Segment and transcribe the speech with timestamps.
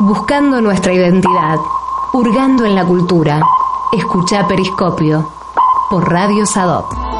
[0.00, 1.56] Buscando nuestra identidad,
[2.12, 3.40] hurgando en la cultura.
[3.92, 5.28] Escucha Periscopio
[5.88, 7.13] por Radio Sadop.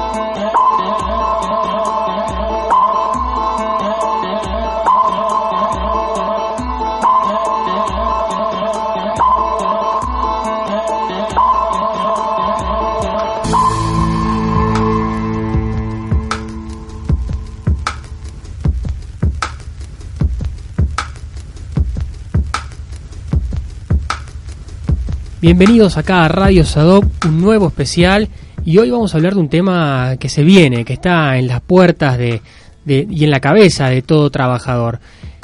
[25.44, 28.30] Bienvenidos acá a Radio Sadop, un nuevo especial
[28.64, 31.60] y hoy vamos a hablar de un tema que se viene, que está en las
[31.60, 32.40] puertas de,
[32.86, 35.00] y en la cabeza de todo trabajador.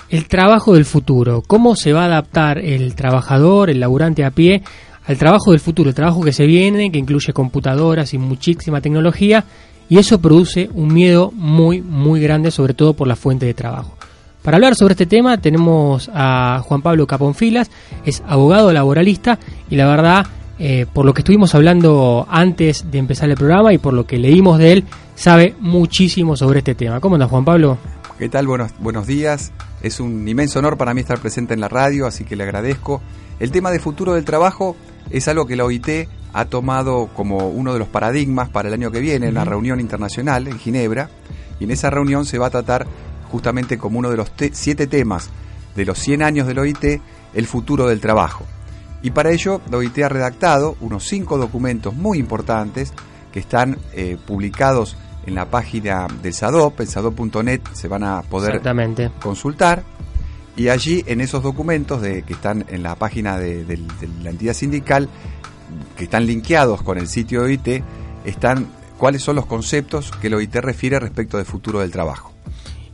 [0.08, 4.62] El trabajo del futuro, cómo se va a adaptar el trabajador, el laburante a pie,
[5.04, 9.44] al trabajo del futuro, el trabajo que se viene, que incluye computadoras y muchísima tecnología,
[9.90, 13.99] y eso produce un miedo muy, muy grande, sobre todo por la fuente de trabajo.
[14.42, 17.70] Para hablar sobre este tema tenemos a Juan Pablo Caponfilas,
[18.06, 19.38] es abogado laboralista
[19.68, 20.26] y la verdad,
[20.58, 24.16] eh, por lo que estuvimos hablando antes de empezar el programa y por lo que
[24.16, 27.00] leímos de él, sabe muchísimo sobre este tema.
[27.00, 27.76] ¿Cómo andas Juan Pablo?
[28.18, 28.46] ¿Qué tal?
[28.46, 29.52] Buenos, buenos días.
[29.82, 33.02] Es un inmenso honor para mí estar presente en la radio, así que le agradezco.
[33.40, 34.74] El tema de futuro del trabajo
[35.10, 38.90] es algo que la OIT ha tomado como uno de los paradigmas para el año
[38.90, 41.10] que viene, en la reunión internacional en Ginebra,
[41.58, 42.86] y en esa reunión se va a tratar
[43.30, 45.30] justamente como uno de los siete temas
[45.74, 47.00] de los 100 años del OIT,
[47.34, 48.44] el futuro del trabajo.
[49.02, 52.92] Y para ello, la OIT ha redactado unos cinco documentos muy importantes
[53.32, 54.96] que están eh, publicados
[55.26, 58.60] en la página del SADOP, en sadop.net se van a poder
[59.20, 59.84] consultar.
[60.56, 63.78] Y allí, en esos documentos de, que están en la página de, de
[64.22, 65.08] la entidad sindical,
[65.96, 67.84] que están linkeados con el sitio de OIT,
[68.24, 68.66] están
[68.98, 72.29] cuáles son los conceptos que el OIT refiere respecto del futuro del trabajo.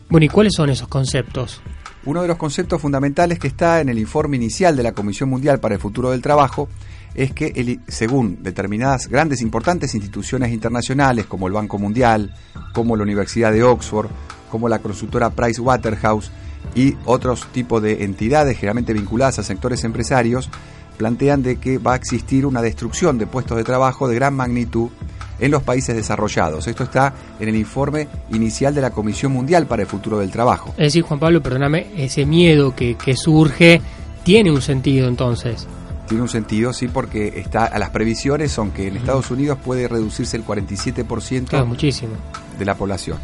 [0.09, 1.61] Bueno, ¿y cuáles son esos conceptos?
[2.05, 5.59] Uno de los conceptos fundamentales que está en el informe inicial de la Comisión Mundial
[5.59, 6.69] para el Futuro del Trabajo
[7.15, 12.33] es que, según determinadas grandes importantes instituciones internacionales como el Banco Mundial,
[12.73, 14.09] como la Universidad de Oxford,
[14.51, 16.31] como la consultora Price Waterhouse
[16.77, 20.49] y otros tipos de entidades generalmente vinculadas a sectores empresarios,
[20.97, 24.91] plantean de que va a existir una destrucción de puestos de trabajo de gran magnitud
[25.39, 26.67] en los países desarrollados.
[26.67, 30.71] Esto está en el informe inicial de la Comisión Mundial para el Futuro del Trabajo.
[30.71, 33.81] Es decir, Juan Pablo, perdóname, ese miedo que, surge
[34.25, 35.67] tiene un sentido entonces.
[36.09, 39.89] Tiene un sentido, sí, porque está a las previsiones son que en Estados Unidos puede
[39.89, 42.13] reducirse el 47% muchísimo.
[42.59, 43.19] de la población.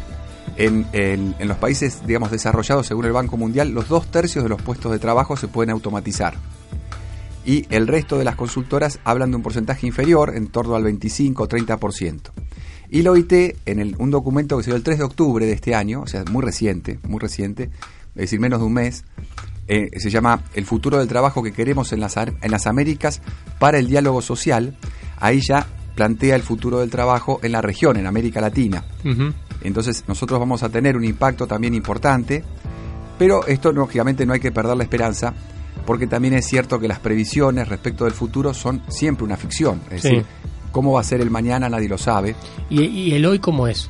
[0.57, 4.61] En, en, los países, digamos, desarrollados, según el Banco Mundial, los dos tercios de los
[4.61, 6.35] puestos de trabajo se pueden automatizar
[7.45, 11.43] y el resto de las consultoras hablan de un porcentaje inferior, en torno al 25
[11.43, 12.19] o 30%.
[12.89, 13.33] Y la OIT,
[13.65, 16.23] en un documento que se dio el 3 de octubre de este año, o sea,
[16.29, 19.03] muy reciente, muy reciente, es decir, menos de un mes,
[19.67, 23.21] eh, se llama El futuro del trabajo que queremos en las, en las Américas
[23.59, 24.77] para el diálogo social.
[25.17, 25.65] Ahí ya
[25.95, 28.83] plantea el futuro del trabajo en la región, en América Latina.
[29.61, 32.43] Entonces nosotros vamos a tener un impacto también importante,
[33.17, 35.33] pero esto lógicamente no hay que perder la esperanza
[35.85, 39.81] porque también es cierto que las previsiones respecto del futuro son siempre una ficción.
[39.89, 40.25] Es decir,
[40.71, 42.35] cómo va a ser el mañana nadie lo sabe.
[42.69, 43.89] ¿Y, el hoy cómo es?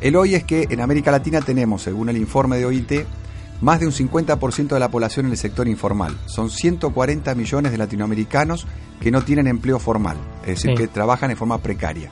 [0.00, 2.92] El hoy es que en América Latina tenemos, según el informe de OIT,
[3.60, 6.16] más de un 50% de la población en el sector informal.
[6.26, 8.66] Son 140 millones de latinoamericanos
[9.00, 12.10] que no tienen empleo formal, es decir, que trabajan en forma precaria,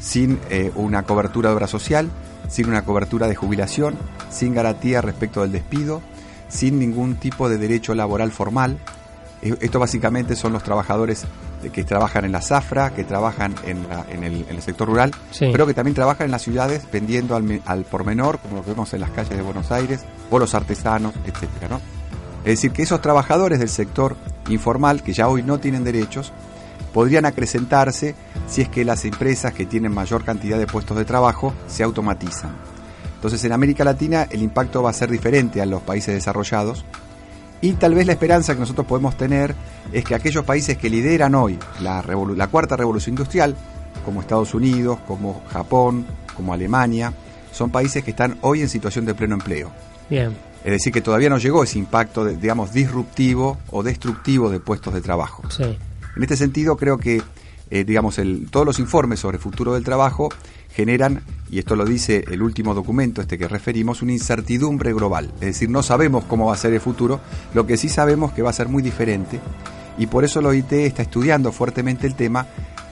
[0.00, 2.10] sin eh, una cobertura de obra social,
[2.48, 3.96] sin una cobertura de jubilación,
[4.30, 6.00] sin garantía respecto del despido,
[6.48, 8.78] sin ningún tipo de derecho laboral formal.
[9.42, 11.24] Eh, esto básicamente son los trabajadores
[11.72, 13.84] que trabajan en la zafra, que trabajan en,
[14.22, 18.38] el, sector rural, pero que también trabajan en las ciudades vendiendo al, al por menor,
[18.38, 21.80] como lo vemos en las calles de Buenos Aires, o los artesanos, etcétera, ¿no?
[22.44, 24.16] Es decir, que esos trabajadores del sector
[24.48, 26.32] informal, que ya hoy no tienen derechos,
[26.92, 28.14] podrían acrecentarse
[28.46, 32.52] si es que las empresas que tienen mayor cantidad de puestos de trabajo se automatizan.
[33.18, 36.84] Entonces en América Latina el impacto va a ser diferente a los países desarrollados
[37.60, 39.54] y tal vez la esperanza que nosotros podemos tener
[39.92, 42.04] es que aquellos países que lideran hoy la,
[42.36, 43.56] la cuarta revolución industrial,
[44.04, 46.06] como Estados Unidos, como Japón,
[46.36, 47.12] como Alemania,
[47.50, 49.72] son países que están hoy en situación de pleno empleo.
[50.08, 50.36] Bien.
[50.64, 55.00] Es decir, que todavía no llegó ese impacto, digamos, disruptivo o destructivo de puestos de
[55.00, 55.42] trabajo.
[55.58, 57.22] En este sentido, creo que,
[57.70, 60.28] eh, digamos, el, todos los informes sobre el futuro del trabajo
[60.72, 65.30] generan, y esto lo dice el último documento este que referimos, una incertidumbre global.
[65.34, 67.20] Es decir, no sabemos cómo va a ser el futuro,
[67.54, 69.40] lo que sí sabemos que va a ser muy diferente,
[69.98, 72.46] y por eso la OIT está estudiando fuertemente el tema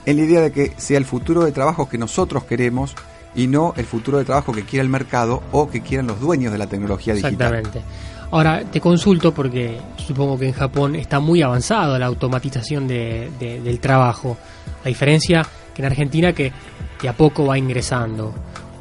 [0.05, 2.95] en la idea de que sea el futuro de trabajo que nosotros queremos
[3.35, 6.53] y no el futuro de trabajo que quiera el mercado o que quieran los dueños
[6.53, 7.55] de la tecnología digital.
[7.55, 7.83] Exactamente.
[8.31, 14.37] Ahora te consulto porque supongo que en Japón está muy avanzado la automatización del trabajo,
[14.87, 16.53] a diferencia que en Argentina que
[17.01, 18.35] de a poco va ingresando.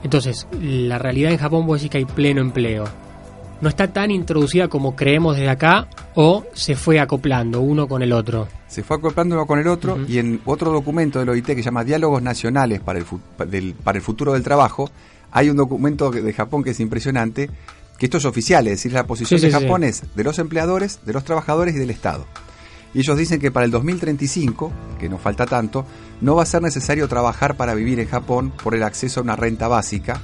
[0.03, 2.85] Entonces, la realidad en Japón puede decir que hay pleno empleo
[3.61, 8.11] no está tan introducida como creemos desde acá o se fue acoplando uno con el
[8.11, 8.47] otro.
[8.67, 11.63] Se fue acoplando uno con el otro y en otro documento del OIT que se
[11.63, 14.89] llama Diálogos Nacionales para el, para el Futuro del Trabajo,
[15.31, 17.49] hay un documento de Japón que es impresionante,
[17.97, 21.13] que esto es oficial, es decir, la posición de Japón es de los empleadores, de
[21.13, 22.25] los trabajadores y del Estado.
[22.95, 25.85] Y ellos dicen que para el 2035, que no falta tanto,
[26.21, 29.35] no va a ser necesario trabajar para vivir en Japón por el acceso a una
[29.35, 30.21] renta básica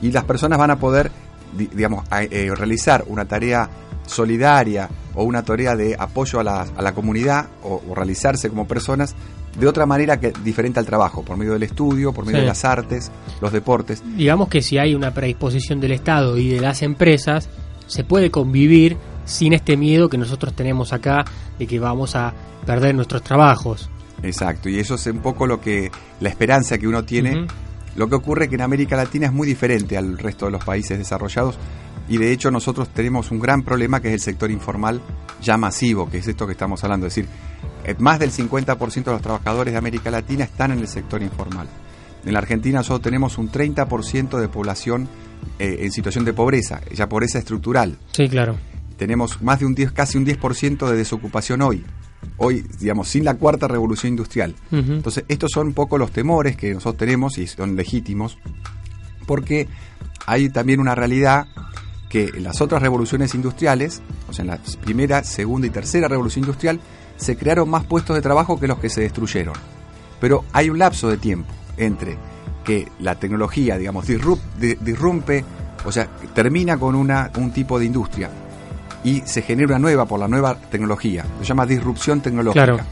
[0.00, 1.12] y las personas van a poder
[1.56, 3.68] digamos, eh, realizar una tarea
[4.06, 9.14] solidaria o una tarea de apoyo a la, a la comunidad o, realizarse como personas
[9.58, 12.64] de otra manera que diferente al trabajo, por medio del estudio, por medio de las
[12.64, 14.02] artes, los deportes.
[14.16, 17.48] Digamos que si hay una predisposición del Estado y de las empresas,
[17.86, 21.24] se puede convivir sin este miedo que nosotros tenemos acá
[21.58, 22.32] de que vamos a
[22.66, 23.90] perder nuestros trabajos.
[24.22, 25.90] Exacto, y eso es un poco lo que
[26.20, 27.46] la esperanza que uno tiene
[27.96, 30.64] lo que ocurre es que en América Latina es muy diferente al resto de los
[30.64, 31.56] países desarrollados
[32.08, 35.00] y de hecho nosotros tenemos un gran problema que es el sector informal
[35.40, 37.06] ya masivo, que es esto que estamos hablando.
[37.06, 37.30] Es decir,
[37.84, 41.68] eh, más del 50% de los trabajadores de América Latina están en el sector informal.
[42.24, 45.08] En la Argentina solo tenemos un 30% de población
[45.58, 47.96] eh, en situación de pobreza, ya pobreza estructural.
[48.12, 48.56] Sí, claro.
[48.96, 51.84] Tenemos más de un 10, casi un 10% de desocupación hoy
[52.36, 54.54] hoy, digamos, sin la cuarta revolución industrial.
[54.70, 58.38] Entonces, estos son un poco los temores que nosotros tenemos y son legítimos,
[59.26, 59.68] porque
[60.26, 61.46] hay también una realidad
[62.08, 66.44] que en las otras revoluciones industriales, o sea, en la primera, segunda y tercera revolución
[66.44, 66.80] industrial,
[67.16, 69.54] se crearon más puestos de trabajo que los que se destruyeron.
[70.20, 72.16] Pero hay un lapso de tiempo entre
[72.64, 75.44] que la tecnología, digamos, disrumpe,
[75.84, 78.30] o sea, termina con una, un tipo de industria
[79.04, 81.24] y se genera una nueva por la nueva tecnología.
[81.40, 82.84] Se llama disrupción tecnológica.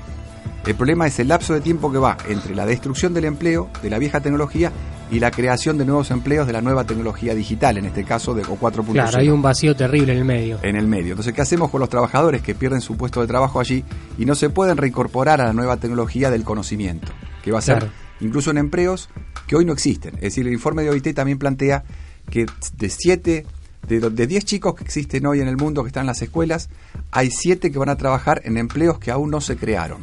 [0.65, 3.91] El problema es el lapso de tiempo que va entre la destrucción del empleo de
[3.91, 4.71] la vieja tecnología
[5.11, 8.43] y la creación de nuevos empleos de la nueva tecnología digital, en este caso de
[8.43, 8.93] o 4.0.
[8.93, 10.59] Claro, hay un vacío terrible en el medio.
[10.63, 11.11] En el medio.
[11.11, 13.85] Entonces, ¿qué hacemos con los trabajadores que pierden su puesto de trabajo allí
[14.19, 17.13] y no se pueden reincorporar a la nueva tecnología del conocimiento?
[17.43, 19.11] Que va a ser incluso en empleos
[19.47, 20.15] que hoy no existen.
[20.15, 21.85] Es decir, el informe de OIT también plantea
[22.31, 22.47] que
[22.79, 23.45] de 7
[23.89, 26.71] de 10 chicos que existen hoy en el mundo que están en las escuelas,
[27.11, 30.03] hay 7 que van a trabajar en empleos que aún no se crearon.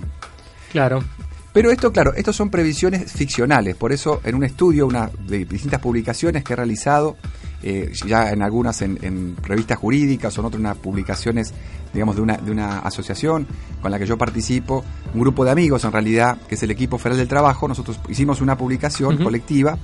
[0.71, 1.03] Claro.
[1.51, 5.81] Pero esto, claro, estos son previsiones ficcionales, por eso en un estudio una, de distintas
[5.81, 7.17] publicaciones que he realizado,
[7.63, 11.53] eh, ya en algunas en, revistas jurídicas o en otras publicaciones,
[11.91, 13.47] digamos, de una, de una asociación
[13.81, 14.83] con la que yo participo,
[15.13, 18.41] un grupo de amigos en realidad, que es el equipo federal del trabajo, nosotros hicimos
[18.41, 19.77] una publicación colectiva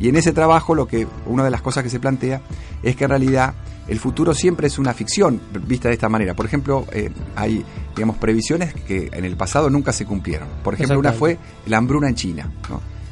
[0.00, 2.40] y en ese trabajo lo que una de las cosas que se plantea
[2.82, 3.54] es que en realidad
[3.86, 6.34] el futuro siempre es una ficción vista de esta manera.
[6.34, 7.64] Por ejemplo, eh, hay
[7.94, 10.48] digamos previsiones que en el pasado nunca se cumplieron.
[10.62, 12.50] Por ejemplo, una fue la hambruna en China.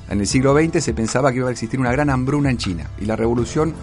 [0.08, 2.90] En el siglo XX se pensaba que iba a existir una gran hambruna en China
[3.00, 3.74] y la revolución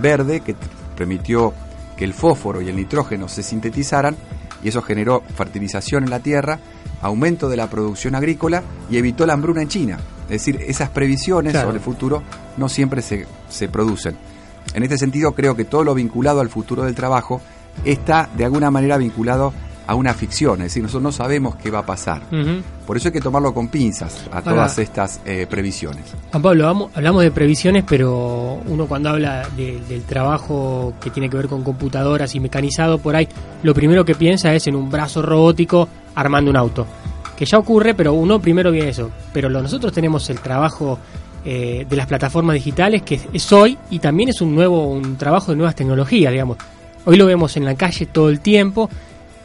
[0.00, 0.54] verde que
[0.96, 1.54] permitió
[1.96, 4.16] que el fósforo y el nitrógeno se sintetizaran
[4.62, 6.58] y eso generó fertilización en la tierra,
[7.02, 9.98] aumento de la producción agrícola y evitó la hambruna en China.
[10.24, 12.22] Es decir, esas previsiones sobre el futuro
[12.56, 14.16] no siempre se, se producen.
[14.74, 17.40] En este sentido, creo que todo lo vinculado al futuro del trabajo
[17.84, 21.80] está de alguna manera vinculado a una ficción, es decir, nosotros no sabemos qué va
[21.80, 22.22] a pasar.
[22.86, 26.04] Por eso hay que tomarlo con pinzas a todas estas eh, previsiones.
[26.30, 31.48] Juan Pablo, hablamos de previsiones, pero uno cuando habla del trabajo que tiene que ver
[31.48, 33.28] con computadoras y mecanizado por ahí,
[33.62, 36.86] lo primero que piensa es en un brazo robótico armando un auto
[37.40, 39.10] que ya ocurre, pero uno primero viene eso.
[39.32, 40.98] Pero nosotros tenemos el trabajo
[41.42, 45.50] eh, de las plataformas digitales, que es hoy, y también es un nuevo un trabajo
[45.50, 46.58] de nuevas tecnologías, digamos.
[47.06, 48.90] Hoy lo vemos en la calle todo el tiempo,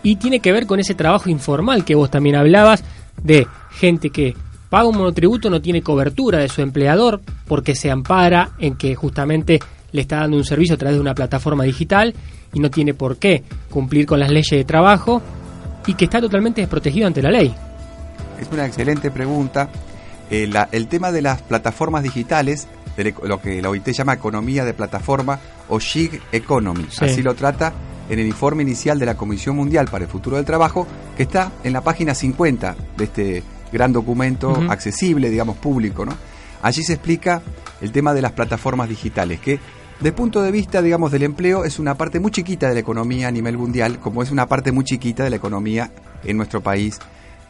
[0.06, 2.84] y tiene que ver con ese trabajo informal que vos también hablabas,
[3.24, 4.36] de gente que
[4.70, 9.60] paga un monotributo, no tiene cobertura de su empleador, porque se ampara en que justamente
[9.92, 12.14] le está dando un servicio a través de una plataforma digital
[12.54, 15.24] y no tiene por qué cumplir con las leyes de trabajo
[15.88, 17.52] y que está totalmente desprotegido ante la ley.
[18.40, 19.70] Es una excelente pregunta.
[20.30, 24.76] Eh, el tema de las plataformas digitales, de lo que la OIT llama economía de
[24.76, 27.74] plataforma o gig economy, así lo trata
[28.10, 31.52] en el informe inicial de la Comisión Mundial para el Futuro del Trabajo, que está
[31.64, 36.06] en la página 50 de este gran documento accesible, digamos, público.
[36.06, 36.14] ¿no?
[36.62, 37.42] Allí se explica
[37.82, 39.60] el tema de las plataformas digitales, que
[39.98, 42.80] desde el punto de vista, digamos, del empleo es una parte muy chiquita de la
[42.82, 45.92] economía a nivel mundial, como es una parte muy chiquita de la economía
[46.24, 47.00] en nuestro país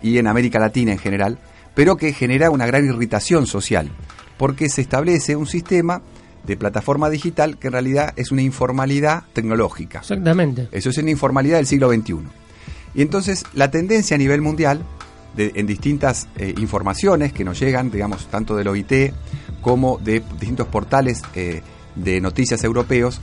[0.01, 1.39] y en América Latina en general,
[1.74, 3.89] pero que genera una gran irritación social,
[4.38, 6.01] porque se establece un sistema
[6.46, 10.00] de plataforma digital que en realidad es una informalidad tecnológica.
[10.00, 10.68] Exactamente.
[10.72, 12.18] Eso es una informalidad del siglo XXI.
[12.94, 14.82] Y entonces la tendencia a nivel mundial,
[15.38, 19.12] en distintas eh, informaciones que nos llegan, digamos, tanto del OIT
[19.62, 21.62] como de distintos portales eh,
[21.96, 23.20] de noticias europeos,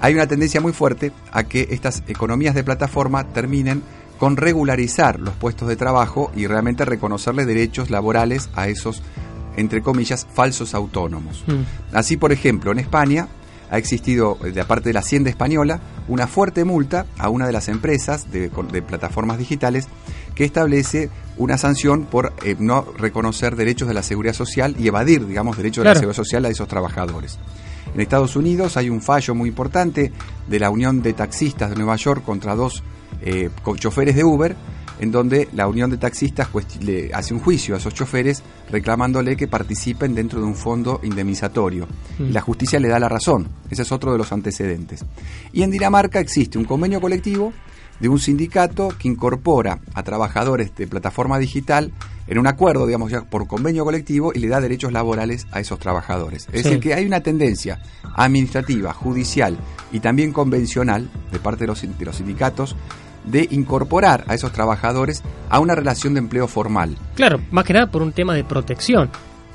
[0.00, 3.82] hay una tendencia muy fuerte a que estas economías de plataforma terminen
[4.18, 9.02] con regularizar los puestos de trabajo y realmente reconocerle derechos laborales a esos,
[9.58, 11.44] entre comillas, falsos autónomos.
[11.46, 11.96] Mm.
[11.96, 13.28] Así, por ejemplo, en España
[13.70, 17.68] ha existido, de parte de la Hacienda Española, una fuerte multa a una de las
[17.68, 18.48] empresas de,
[18.80, 19.88] plataformas digitales
[20.34, 25.26] que establece una sanción por eh, no reconocer derechos de la seguridad social y evadir,
[25.26, 27.38] digamos, derechos de la seguridad social a esos trabajadores.
[27.94, 30.12] En Estados Unidos hay un fallo muy importante
[30.46, 32.82] de la Unión de Taxistas de Nueva York contra dos
[33.22, 34.56] eh, choferes de Uber,
[35.00, 36.48] en donde la Unión de Taxistas
[36.80, 41.86] le hace un juicio a esos choferes reclamándole que participen dentro de un fondo indemnizatorio.
[42.18, 42.32] Mm.
[42.32, 43.48] la justicia le da la razón.
[43.70, 45.04] Ese es otro de los antecedentes.
[45.52, 47.52] Y en Dinamarca existe un convenio colectivo
[48.00, 51.92] de un sindicato que incorpora a trabajadores de plataforma digital
[52.26, 55.78] en un acuerdo, digamos ya por convenio colectivo y le da derechos laborales a esos
[55.78, 56.46] trabajadores.
[56.52, 57.80] Es decir, que hay una tendencia
[58.14, 59.56] administrativa, judicial
[59.92, 62.76] y también convencional de parte de los, de los sindicatos
[63.30, 66.96] de incorporar a esos trabajadores a una relación de empleo formal.
[67.14, 69.10] Claro, más que nada por un tema de protección.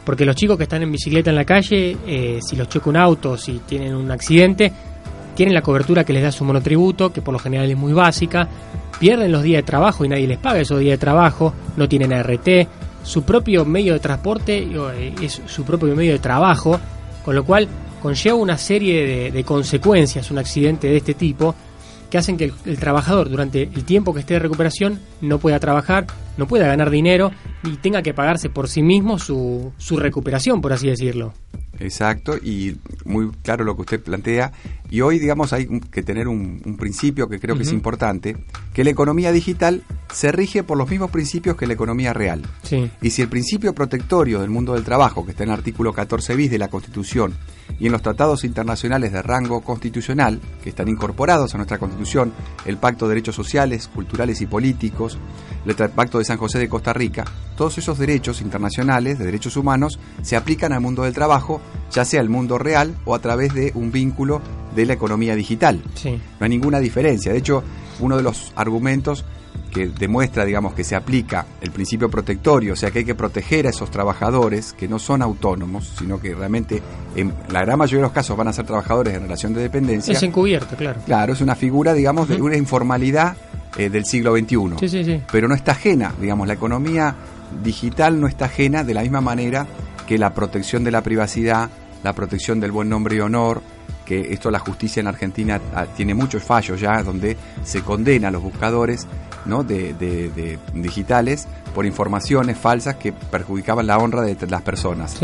[0.05, 2.97] Porque los chicos que están en bicicleta en la calle, eh, si los choca un
[2.97, 4.71] auto, si tienen un accidente,
[5.33, 8.47] tienen la cobertura que les da su monotributo, que por lo general es muy básica,
[8.99, 12.13] pierden los días de trabajo y nadie les paga esos días de trabajo, no tienen
[12.13, 12.47] ART,
[13.03, 16.79] su propio medio de transporte eh, es su propio medio de trabajo,
[17.23, 17.67] con lo cual
[18.01, 21.55] conlleva una serie de, consecuencias un accidente de este tipo
[22.13, 26.05] que hacen que el, trabajador durante el tiempo que esté de recuperación no pueda trabajar,
[26.37, 27.31] no pueda ganar dinero
[27.63, 31.33] y tenga que pagarse por sí mismo su, su recuperación, por así decirlo.
[31.79, 34.51] Exacto, y muy claro lo que usted plantea.
[34.93, 38.37] Y hoy, digamos, hay que tener un, principio que creo que es importante,
[38.75, 39.81] que la economía digital
[40.13, 42.43] se rige por los mismos principios que la economía real.
[43.01, 46.35] Y si el principio protectorio del mundo del trabajo, que está en el artículo 14
[46.35, 47.33] bis de la Constitución,
[47.79, 52.31] y en los tratados internacionales de rango constitucional, que están incorporados a nuestra Constitución,
[52.65, 55.17] el Pacto de Derechos Sociales, Culturales y Políticos,
[55.65, 57.25] el Pacto de San José de Costa Rica,
[57.57, 61.61] todos esos derechos internacionales de derechos humanos se aplican al mundo del trabajo,
[61.93, 64.41] ya sea el mundo real o a través de un vínculo
[64.75, 65.81] de la economía digital.
[66.03, 67.31] No hay ninguna diferencia.
[67.31, 67.63] De hecho,
[67.99, 69.23] uno de los argumentos
[69.71, 73.65] que demuestra, digamos, que se aplica el principio protectorio, o sea que hay que proteger
[73.65, 76.81] a esos trabajadores que no son autónomos, sino que realmente
[77.15, 80.13] en la gran mayoría de los casos van a ser trabajadores en relación de dependencia.
[80.13, 80.99] Es encubierto, claro.
[81.05, 83.35] Claro, es una figura, digamos, de una informalidad
[83.77, 84.57] eh, del siglo XXI.
[84.79, 85.21] Sí, sí, sí.
[85.31, 87.15] Pero no está ajena, digamos, la economía
[87.63, 89.67] digital no está ajena de la misma manera
[90.07, 91.69] que la protección de la privacidad,
[92.03, 93.61] la protección del buen nombre y honor,
[94.05, 98.31] que esto la justicia en Argentina ah, tiene muchos fallos ya donde se condena a
[98.31, 99.07] los buscadores
[99.45, 99.63] ¿no?
[99.63, 105.17] de, digitales por informaciones falsas que perjudicaban la honra de las personas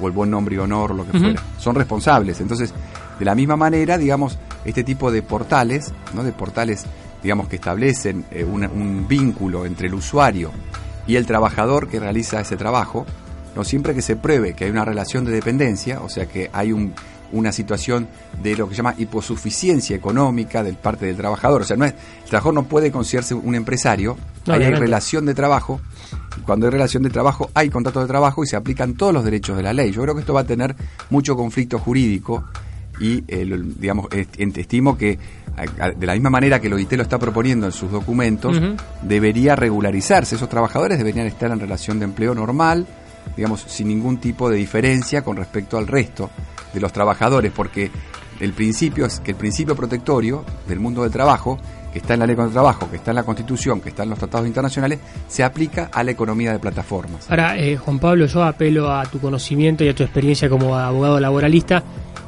[0.00, 1.42] o el buen nombre y honor o lo que fuera.
[1.58, 2.40] Son responsables.
[2.40, 2.72] Entonces,
[3.18, 6.22] de la misma manera, digamos, este tipo de portales, ¿no?
[6.22, 6.86] de portales
[7.22, 10.52] digamos que establecen eh, un vínculo entre el usuario
[11.06, 13.04] y el trabajador que realiza ese trabajo,
[13.54, 16.72] no siempre que se pruebe que hay una relación de dependencia, o sea que hay
[16.72, 16.94] un,
[17.32, 18.08] una situación
[18.42, 21.62] de lo que se llama hiposuficiencia económica del parte del trabajador.
[21.62, 24.16] O sea, no es, el trabajador no puede considerarse un empresario,
[24.46, 25.80] hay relación de trabajo.
[26.44, 29.56] Cuando hay relación de trabajo, hay contrato de trabajo y se aplican todos los derechos
[29.56, 29.92] de la ley.
[29.92, 30.74] Yo creo que esto va a tener
[31.10, 32.44] mucho conflicto jurídico
[32.98, 33.46] y, eh,
[33.78, 35.18] digamos, estimo que
[35.96, 38.60] de la misma manera que el OIT lo está proponiendo en sus documentos,
[39.02, 40.36] debería regularizarse.
[40.36, 42.86] Esos trabajadores deberían estar en relación de empleo normal,
[43.36, 46.30] digamos, sin ningún tipo de diferencia con respecto al resto
[46.72, 47.90] de los trabajadores, porque
[48.40, 51.58] el principio es que el principio protectorio del mundo del trabajo,
[51.92, 54.10] que está en la ley de trabajo, que está en la Constitución, que está en
[54.10, 57.30] los tratados internacionales, se aplica a la economía de plataformas.
[57.30, 61.20] Ahora, eh, Juan Pablo, yo apelo a tu conocimiento y a tu experiencia como abogado
[61.20, 61.82] laboralista.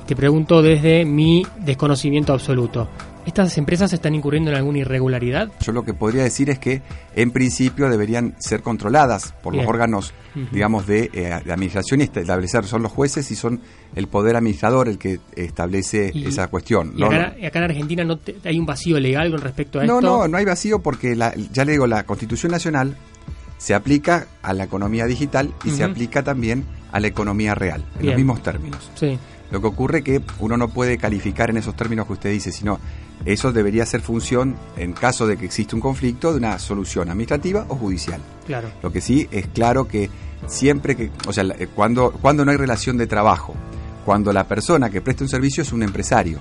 [0.06, 2.88] Te pregunto desde mi desconocimiento absoluto.
[3.26, 5.52] ¿Estas empresas están incurriendo en alguna irregularidad?
[5.60, 6.82] Yo lo que podría decir es que
[7.14, 10.12] en principio deberían ser controladas por los órganos,
[10.50, 13.60] digamos, de, eh, administración y establecer, son los jueces y son
[13.94, 16.94] el poder administrador el que establece esa cuestión.
[16.96, 20.06] Y acá, en Argentina no hay un vacío legal con respecto a no, esto.
[20.06, 22.96] No, no, no hay vacío porque ya le digo, la Constitución Nacional
[23.58, 28.06] se aplica a la economía digital y se aplica también a la economía real, en
[28.06, 28.90] los mismos términos.
[28.96, 29.18] Sí.
[29.52, 32.50] Lo que ocurre es que uno no puede calificar en esos términos que usted dice,
[32.50, 32.80] sino
[33.26, 37.66] eso debería ser función, en caso de que exista un conflicto, de una solución administrativa
[37.68, 38.22] o judicial.
[38.46, 38.70] Claro.
[38.82, 40.08] Lo que sí es claro que
[40.46, 41.44] siempre que, o sea,
[41.74, 43.54] cuando, cuando no hay relación de trabajo,
[44.06, 46.40] cuando la persona que presta un servicio es un empresario,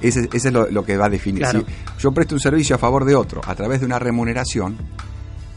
[0.00, 1.44] ese, es lo, que va a definir.
[1.46, 1.62] Si
[1.98, 4.78] yo presto un servicio a favor de otro a través de una remuneración,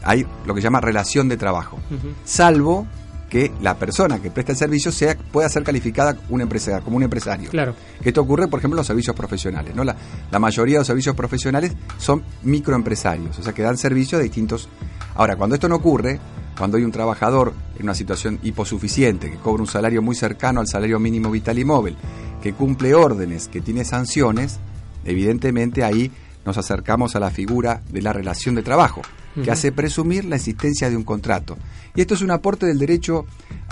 [0.02, 1.78] hay lo que se llama relación de trabajo.
[2.24, 2.86] Salvo
[3.34, 7.02] que la persona que presta el servicio sea pueda ser calificada una empresa, como un
[7.02, 7.50] empresario.
[7.50, 7.74] Claro.
[8.00, 9.74] Que esto ocurre, por ejemplo, en los servicios profesionales.
[9.74, 9.82] ¿no?
[9.82, 9.96] La,
[10.30, 14.68] la mayoría de los servicios profesionales son microempresarios, o sea, que dan servicios de distintos...
[15.16, 16.20] Ahora, cuando esto no ocurre,
[16.56, 20.68] cuando hay un trabajador en una situación hiposuficiente, que cobra un salario muy cercano al
[20.68, 21.96] salario mínimo vital y móvil,
[22.40, 24.60] que cumple órdenes, que tiene sanciones,
[25.04, 26.12] evidentemente ahí
[26.46, 29.02] nos acercamos a la figura de la relación de trabajo,
[29.42, 31.56] que hace presumir la existencia de un contrato.
[31.94, 33.26] Y esto es un aporte del derecho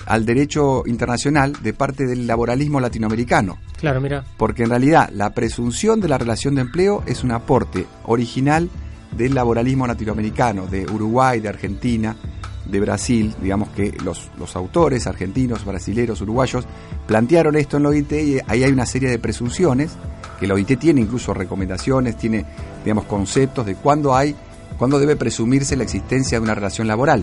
[0.07, 3.59] al derecho internacional de parte del laboralismo latinoamericano.
[3.79, 4.25] Claro, mira.
[4.37, 8.69] Porque en realidad la presunción de la relación de empleo es un aporte original
[9.17, 12.17] del laboralismo latinoamericano, de Uruguay, de Argentina,
[12.65, 16.65] de Brasil, digamos que los, los autores argentinos, brasileros, uruguayos,
[17.07, 19.93] plantearon esto en la OIT y ahí hay una serie de presunciones,
[20.39, 22.45] que la OIT tiene incluso recomendaciones, tiene,
[22.85, 24.35] digamos, conceptos de cuándo hay,
[24.83, 27.23] cuándo debe presumirse la existencia de una relación laboral.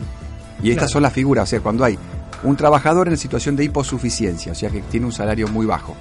[0.63, 1.99] Y estas son las figuras, o sea, cuando hay
[2.43, 5.93] un trabajador en situación de hiposuficiencia, o sea, que tiene un salario muy bajo,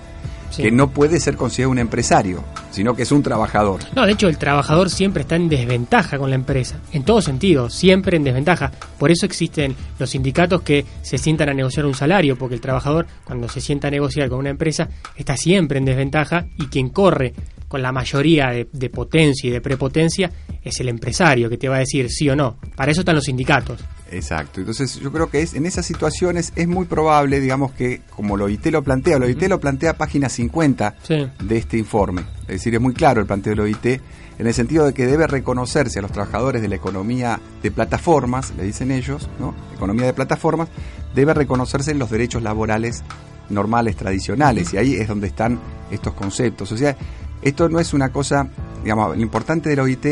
[0.54, 3.80] que no puede ser considerado un empresario, sino que es un trabajador.
[3.96, 7.68] No, de hecho el trabajador siempre está en desventaja con la empresa, en todo sentido,
[7.70, 8.70] siempre en desventaja.
[8.96, 13.08] Por eso existen los sindicatos que se sientan a negociar un salario, porque el trabajador
[13.24, 17.34] cuando se sienta a negociar con una empresa está siempre en desventaja y quien corre
[17.68, 20.30] con la mayoría de, potencia y de prepotencia
[20.62, 22.56] es el empresario que te va a decir sí o no.
[22.74, 23.84] Para eso están los sindicatos.
[24.10, 24.60] Exacto.
[24.60, 28.46] Entonces yo creo que es en esas situaciones es muy probable, digamos que como lo
[28.46, 30.96] OIT lo plantea, lo OIT lo plantea página 50
[31.42, 32.22] de este informe.
[32.42, 34.00] Es decir, es muy claro el planteo del OIT
[34.38, 38.54] en el sentido de que debe reconocerse a los trabajadores de la economía de plataformas,
[38.56, 39.54] le dicen ellos, ¿no?
[39.74, 40.68] Economía de plataformas,
[41.14, 43.02] debe reconocerse en los derechos laborales
[43.50, 45.58] normales, tradicionales, y ahí es donde están
[45.90, 46.70] estos conceptos.
[46.70, 46.96] O sea,
[47.42, 48.48] esto no es una cosa,
[48.82, 50.06] digamos, lo importante de la OIT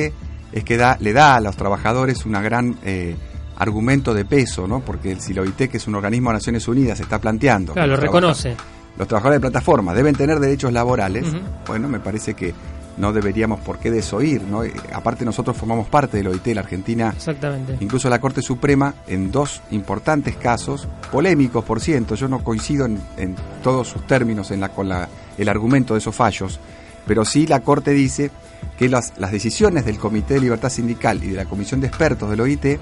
[0.52, 3.16] es que da, le da a los trabajadores una gran eh,
[3.58, 4.80] argumento de peso, ¿no?
[4.80, 7.72] Porque si la OIT, que es un organismo de Naciones Unidas, está planteando...
[7.72, 8.56] Claro, lo reconoce.
[8.98, 11.26] Los trabajadores de plataforma deben tener derechos laborales,
[11.66, 12.54] bueno, me parece que
[12.96, 14.64] no deberíamos por qué desoír, ¿no?
[14.64, 17.76] Eh, aparte nosotros formamos parte de la OIT, la Argentina, Exactamente.
[17.80, 23.36] incluso la Corte Suprema, en dos importantes casos, polémicos por ciento, yo no coincido en,
[23.62, 26.58] todos sus términos en la, con la, el argumento de esos fallos,
[27.06, 28.30] pero sí la Corte dice
[28.78, 32.30] que las, las decisiones del Comité de Libertad Sindical y de la Comisión de Expertos
[32.30, 32.78] del OIT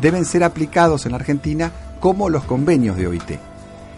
[0.00, 3.38] deben ser aplicados en Argentina como los convenios de OIT.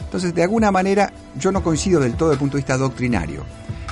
[0.01, 3.45] Entonces, de alguna manera, yo no coincido del todo desde el punto de vista doctrinario,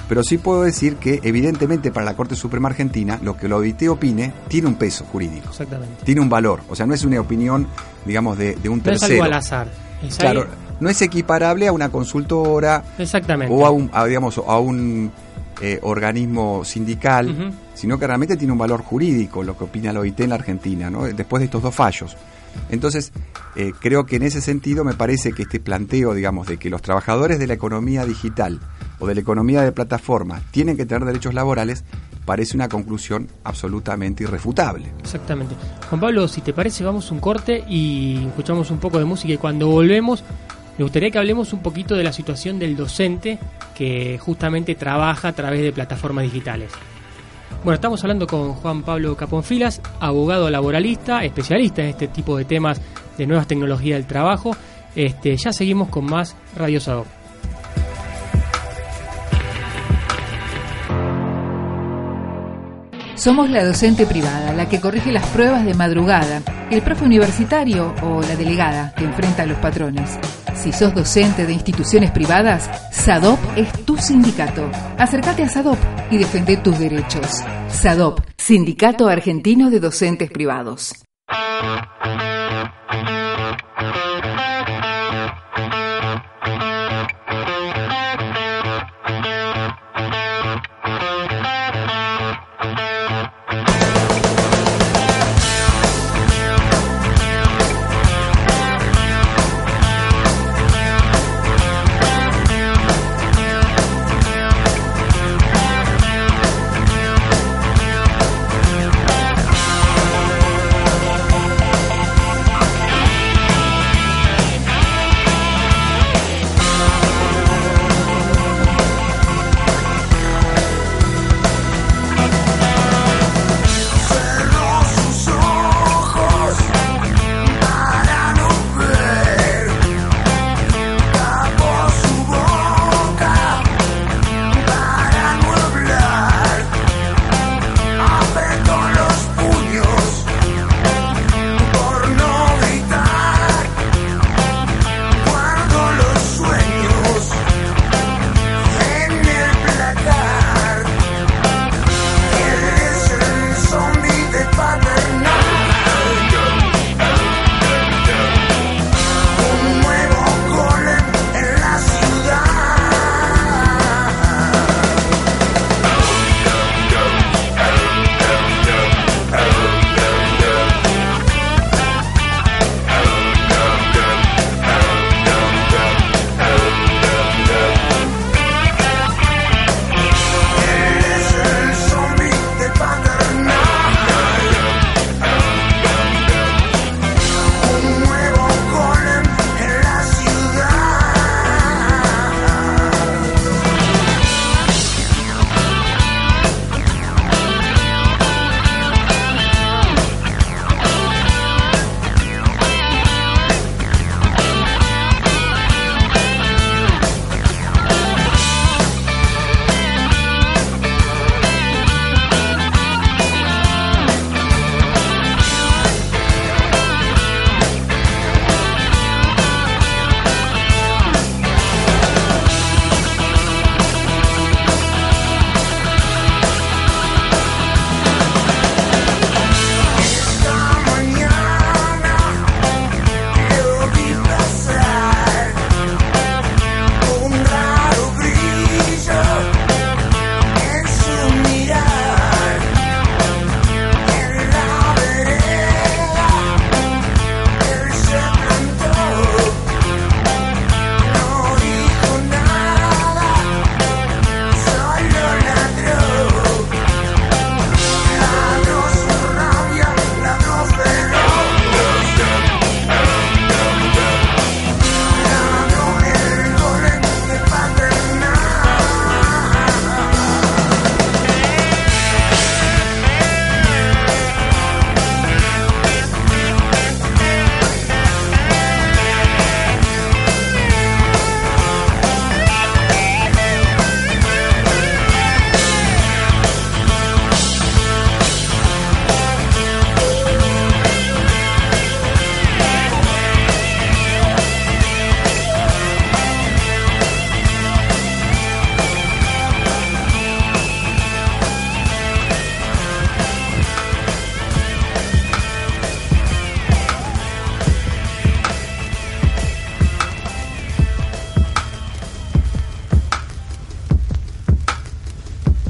[0.09, 3.89] pero sí puedo decir que, evidentemente, para la Corte Suprema Argentina, lo que la OIT
[3.89, 5.49] opine tiene un peso jurídico.
[5.51, 6.05] Exactamente.
[6.05, 6.61] Tiene un valor.
[6.69, 7.67] O sea, no es una opinión,
[8.05, 8.91] digamos, de, un tercero.
[8.91, 9.69] No es algo al azar.
[10.17, 10.47] claro,
[10.81, 12.85] no es equiparable a una consultora.
[12.99, 13.53] Exactamente.
[13.55, 15.11] O a un, digamos, a un
[15.61, 20.21] eh, organismo sindical, sino que realmente tiene un valor jurídico lo que opina la OIT
[20.21, 21.05] en la Argentina, ¿no?
[21.05, 22.17] después de estos dos fallos.
[22.71, 23.13] Entonces,
[23.55, 26.83] eh, creo que en ese sentido me parece que este planteo, digamos, de que los
[26.83, 28.61] trabajadores de la economía digital
[28.99, 31.85] o de la economía de plataforma tienen que tener derechos laborales,
[32.25, 34.93] parece una conclusión absolutamente irrefutable.
[35.01, 35.55] Exactamente.
[35.89, 39.39] Juan Pablo, si te parece, vamos un corte y escuchamos un poco de música y
[39.39, 40.25] cuando volvemos
[40.79, 43.39] me gustaría que hablemos un poquito de la situación del docente
[43.75, 46.71] que justamente trabaja a través de plataformas digitales.
[47.65, 52.81] Bueno, estamos hablando con Juan Pablo Caponfilas, abogado laboralista, especialista en este tipo de temas
[53.17, 54.57] de nuevas tecnologías del trabajo.
[54.95, 57.07] Este, ya seguimos con más Radio Sado.
[63.15, 68.21] Somos la docente privada, la que corrige las pruebas de madrugada, el profe universitario o
[68.21, 70.19] la delegada que enfrenta a los patrones.
[70.67, 74.69] Si sos docente de instituciones privadas, SADOP es tu sindicato.
[74.99, 75.79] Acércate a SADOP
[76.11, 77.45] y defende tus derechos.
[77.69, 80.93] SADOP, Sindicato Argentino de Docentes Privados.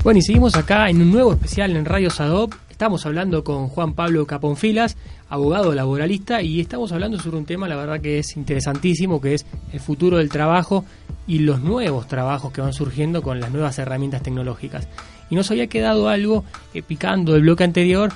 [0.07, 2.55] Bueno, y seguimos acá en un nuevo especial en Radio Sadop.
[2.71, 4.97] Estamos hablando con Juan Pablo Caponfilas,
[5.29, 9.45] abogado laboralista, y estamos hablando sobre un tema, la verdad que es interesantísimo, que es
[9.73, 10.85] el futuro del trabajo
[11.27, 14.87] y los nuevos trabajos que van surgiendo con las nuevas herramientas tecnológicas.
[15.29, 18.13] Y nos había quedado algo eh, picando del bloque anterior,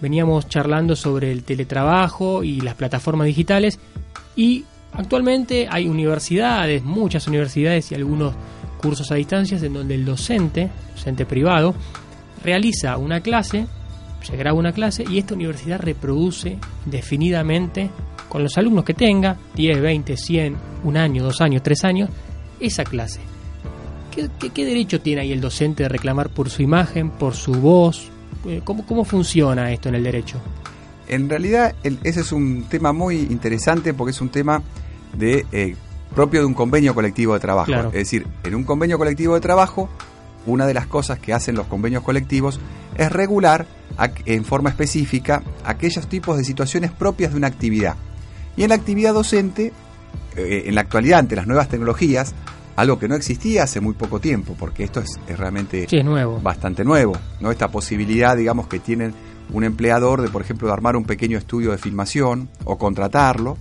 [0.00, 3.78] veníamos charlando sobre el teletrabajo y las plataformas digitales,
[4.34, 8.32] y actualmente hay universidades, muchas universidades y algunos
[8.84, 11.74] cursos a distancias en donde el docente, docente privado,
[12.44, 13.66] realiza una clase,
[14.22, 17.88] se graba una clase y esta universidad reproduce definidamente
[18.28, 22.10] con los alumnos que tenga, 10, 20, 100, un año, dos años, tres años,
[22.60, 23.20] esa clase.
[24.10, 28.10] ¿Qué, qué, derecho tiene ahí el docente de reclamar por su imagen, por su voz?
[28.46, 30.38] Eh, ¿Cómo, cómo funciona esto en el derecho?
[31.08, 34.62] En realidad, ese es un tema muy interesante porque es un tema
[35.16, 35.74] de eh,
[36.14, 37.72] propio de un convenio colectivo de trabajo.
[37.72, 39.88] Es decir, en un convenio colectivo de trabajo,
[40.46, 42.60] una de las cosas que hacen los convenios colectivos
[42.96, 43.66] es regular
[44.26, 47.96] en forma específica aquellos tipos de situaciones propias de una actividad.
[48.56, 49.72] Y en la actividad docente,
[50.36, 52.34] eh, en la actualidad, ante las nuevas tecnologías,
[52.76, 56.40] algo que no existía hace muy poco tiempo, porque esto es, realmente nuevo.
[56.40, 57.50] bastante nuevo, ¿no?
[57.50, 59.14] Esta posibilidad, digamos, que tienen
[59.52, 63.58] un empleador de, por ejemplo, de armar un pequeño estudio de filmación o contratarlo.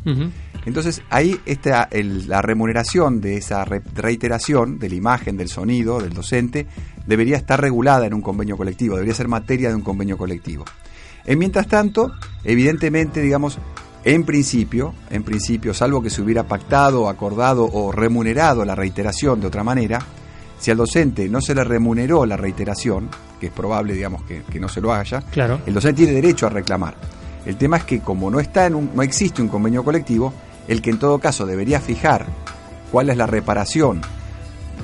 [0.65, 6.67] Entonces ahí está la remuneración de esa reiteración de la imagen, del sonido, del docente,
[7.05, 10.65] debería estar regulada en un convenio colectivo, debería ser materia de un convenio colectivo.
[11.25, 12.11] En mientras tanto,
[12.43, 13.57] evidentemente, digamos,
[14.05, 19.47] en principio, en principio, salvo que se hubiera pactado, acordado o remunerado la reiteración de
[19.47, 19.99] otra manera,
[20.59, 24.67] si al docente no se le remuneró la reiteración, que es probable, digamos, que, no
[24.67, 25.61] se lo haya, claro.
[25.65, 26.95] el docente tiene derecho a reclamar.
[27.45, 30.33] El tema es que como no está en un, no existe un convenio colectivo,
[30.67, 32.25] el que en todo caso debería fijar
[32.91, 34.01] cuál es la reparación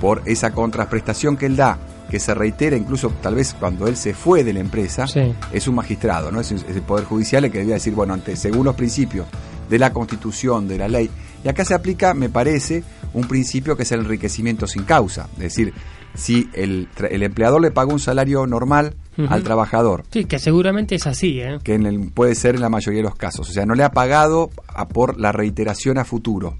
[0.01, 1.77] por esa contraprestación que él da,
[2.09, 5.05] que se reitera incluso tal vez cuando él se fue de la empresa,
[5.51, 6.39] es un magistrado, ¿no?
[6.41, 9.27] Es, el Poder Judicial el que debería decir, bueno, ante, según los principios
[9.69, 11.09] de la Constitución, de la ley,
[11.43, 15.39] y acá se aplica, me parece, un principio que es el enriquecimiento sin causa, es
[15.39, 15.73] decir,
[16.15, 18.95] si el, el empleador le paga un salario normal,
[19.27, 20.03] al trabajador.
[20.11, 21.59] Sí, que seguramente es así, ¿eh?
[21.63, 21.77] Que
[22.13, 23.49] puede ser en la mayoría de los casos.
[23.49, 24.49] O sea, no le ha pagado
[24.93, 26.57] por la reiteración a futuro.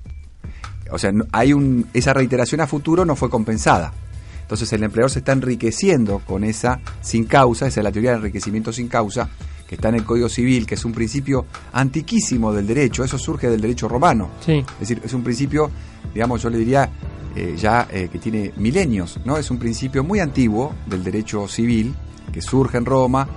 [0.91, 3.93] O sea, hay un, esa reiteración a futuro no fue compensada.
[4.41, 8.21] Entonces el empleador se está enriqueciendo con esa sin causa, esa es la teoría del
[8.21, 9.29] enriquecimiento sin causa,
[9.67, 13.47] que está en el Código Civil, que es un principio antiquísimo del derecho, eso surge
[13.47, 14.29] del derecho romano.
[14.43, 14.53] Sí.
[14.53, 15.69] Es decir, es un principio,
[16.11, 16.89] digamos, yo le diría,
[17.35, 19.37] eh, ya eh, que tiene milenios, ¿no?
[19.37, 21.93] Es un principio muy antiguo del derecho civil,
[22.31, 23.27] que surge en Roma,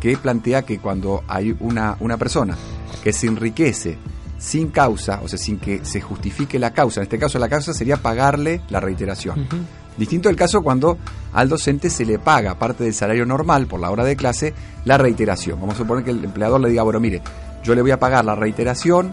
[0.00, 2.56] que plantea que cuando hay una, una persona
[3.02, 3.98] que se enriquece
[4.38, 7.74] sin causa, o sea, sin que se justifique la causa, en este caso la causa
[7.74, 9.46] sería pagarle la reiteración.
[9.96, 10.96] Distinto el caso cuando
[11.34, 14.54] al docente se le paga, aparte del salario normal por la hora de clase,
[14.86, 15.60] la reiteración.
[15.60, 17.20] Vamos a suponer que el empleador le diga, bueno, mire,
[17.62, 19.12] yo le voy a pagar la reiteración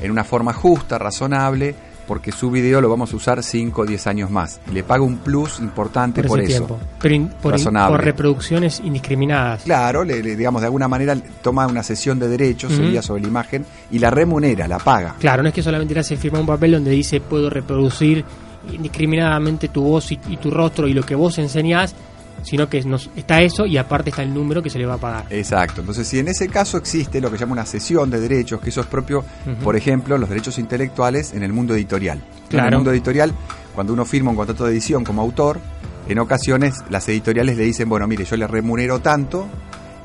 [0.00, 1.74] en una forma justa, razonable,
[2.08, 4.60] porque su video lo vamos a usar 5 o 10 años más.
[4.72, 6.80] le paga un plus importante por, eso.
[7.00, 9.64] Pero por, reproducciones indiscriminadas.
[9.64, 13.66] Claro, le, digamos, de alguna manera toma una sesión de derechos, sería sobre la imagen,
[13.90, 15.16] y la remunera, la paga.
[15.20, 18.24] Claro, no es que solamente se firma un papel donde dice puedo reproducir
[18.72, 21.94] indiscriminadamente tu voz y, tu rostro y lo que vos enseñás,
[22.42, 24.98] sino que nos, está eso y aparte está el número que se le va a
[24.98, 25.26] pagar.
[25.30, 25.80] Exacto.
[25.80, 28.80] Entonces, si en ese caso existe lo que llama una cesión de derechos, que eso
[28.80, 29.24] es propio,
[29.62, 32.20] por ejemplo, los derechos intelectuales en el mundo editorial.
[32.50, 33.32] En el mundo editorial,
[33.74, 35.60] cuando uno firma un contrato de edición como autor,
[36.08, 39.46] en ocasiones las editoriales le dicen, bueno, mire, yo le remunero tanto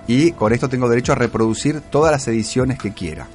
[0.08, 3.28] y con esto tengo derecho a reproducir todas las ediciones que quiera.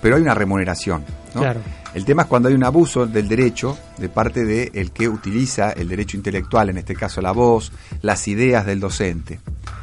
[0.00, 1.04] Pero hay una remuneración.
[1.32, 1.60] Claro.
[1.94, 5.70] El tema es cuando hay un abuso del derecho de parte del el que utiliza
[5.72, 9.40] el derecho intelectual, en este caso la voz, las ideas del docente.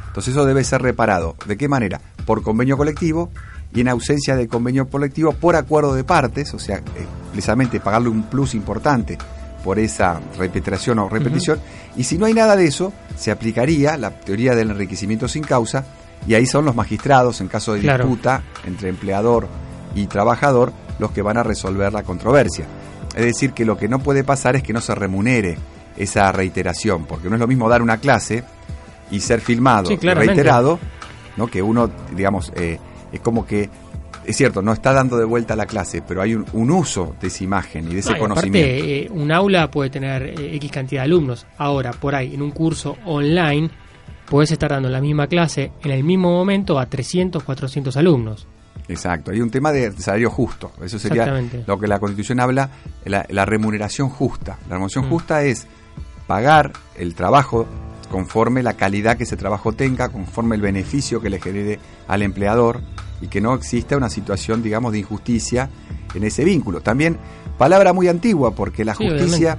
[0.08, 1.36] Entonces eso debe ser reparado.
[1.46, 2.00] ¿De qué manera?
[2.24, 3.30] Por convenio colectivo
[3.74, 6.82] y en ausencia de convenio colectivo por acuerdo de partes, o sea, eh,
[7.30, 9.18] precisamente pagarle un plus importante
[9.62, 11.60] por esa repetición o repetición.
[11.96, 15.84] Y si no hay nada de eso, se aplicaría la teoría del enriquecimiento sin causa
[16.26, 19.46] y ahí son los magistrados en caso de disputa entre empleador
[19.94, 22.66] y trabajador los que van a resolver la controversia.
[23.14, 25.58] Es decir, que lo que no puede pasar es que no se remunere
[25.96, 28.44] esa reiteración, porque no es lo mismo dar una clase
[29.10, 30.78] y ser filmado y reiterado,
[31.36, 31.46] ¿no?
[31.48, 32.78] que uno, digamos, eh,
[33.12, 33.70] es como que
[34.28, 37.44] es cierto, no está dando de vuelta la clase, pero hay un, uso de esa
[37.44, 38.68] imagen y de ese conocimiento.
[38.68, 41.46] Aparte, eh, un aula puede tener eh, X cantidad de alumnos.
[41.56, 43.70] Ahora, por ahí, en un curso online,
[44.28, 48.46] puedes estar dando la misma clase en el mismo momento a 300, 400 alumnos.
[48.88, 50.72] Exacto, hay un tema de salario justo.
[50.82, 52.70] Eso sería lo que la Constitución habla,
[53.04, 54.58] la, remuneración justa.
[54.62, 55.10] La remuneración mm.
[55.10, 55.66] justa es
[56.26, 57.66] pagar el trabajo
[58.10, 62.80] conforme la calidad que ese trabajo tenga, conforme el beneficio que le genere al empleador
[63.20, 65.68] y que no exista una situación, digamos, de injusticia
[66.14, 66.80] en ese vínculo.
[66.80, 67.18] También,
[67.58, 69.58] palabra muy antigua, porque la justicia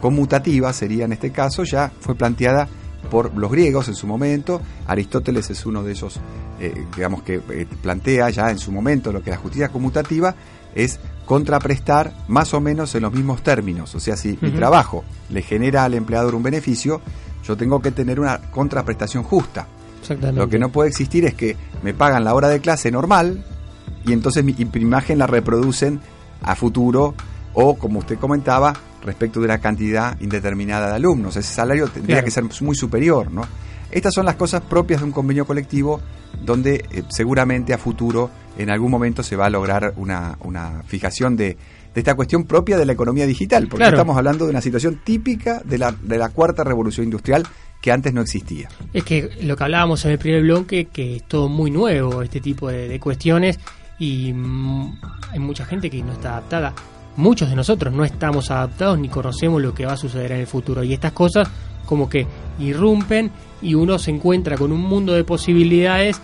[0.00, 2.68] conmutativa sería en este caso, ya fue planteada
[3.10, 4.60] por los griegos en su momento.
[4.86, 6.20] Aristóteles es uno de esos,
[6.60, 10.34] eh, digamos, que eh, plantea ya en su momento lo que la justicia conmutativa
[10.74, 13.94] es contraprestar más o menos en los mismos términos.
[13.94, 17.00] O sea, si mi trabajo le genera al empleador un beneficio,
[17.44, 19.66] yo tengo que tener una contraprestación justa.
[20.32, 23.44] Lo que no puede existir es que me pagan la hora de clase normal
[24.04, 26.00] y entonces mi, imagen la reproducen
[26.42, 27.14] a futuro
[27.52, 28.72] o, como usted comentaba,
[29.04, 31.36] respecto de una cantidad indeterminada de alumnos.
[31.36, 33.42] Ese salario tendría que ser muy superior, ¿no?
[33.90, 36.00] Estas son las cosas propias de un convenio colectivo
[36.44, 41.36] donde eh, seguramente a futuro en algún momento se va a lograr una, una fijación
[41.36, 41.56] de,
[41.94, 45.60] de esta cuestión propia de la economía digital, porque estamos hablando de una situación típica
[45.64, 47.44] de la, de la cuarta revolución industrial
[47.80, 48.68] que antes no existía.
[48.92, 52.40] Es que lo que hablábamos en el primer bloque, que es todo muy nuevo, este
[52.40, 53.58] tipo de, cuestiones,
[53.98, 55.00] y mm,
[55.32, 56.74] hay mucha gente que no está adaptada.
[57.16, 60.46] Muchos de nosotros no estamos adaptados ni conocemos lo que va a suceder en el
[60.46, 60.82] futuro.
[60.82, 61.48] Y estas cosas
[61.84, 62.26] como que
[62.58, 66.20] irrumpen y uno se encuentra con un mundo de posibilidades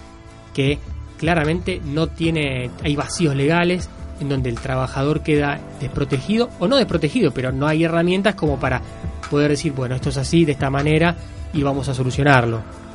[0.55, 0.79] que
[1.19, 7.33] claramente no tiene, hay vacíos legales en donde el trabajador queda desprotegido o no desprotegido,
[7.33, 8.81] pero no hay herramientas como para
[9.31, 11.17] poder decir, bueno, esto es así, de esta manera
[11.53, 12.86] y vamos a solucionarlo.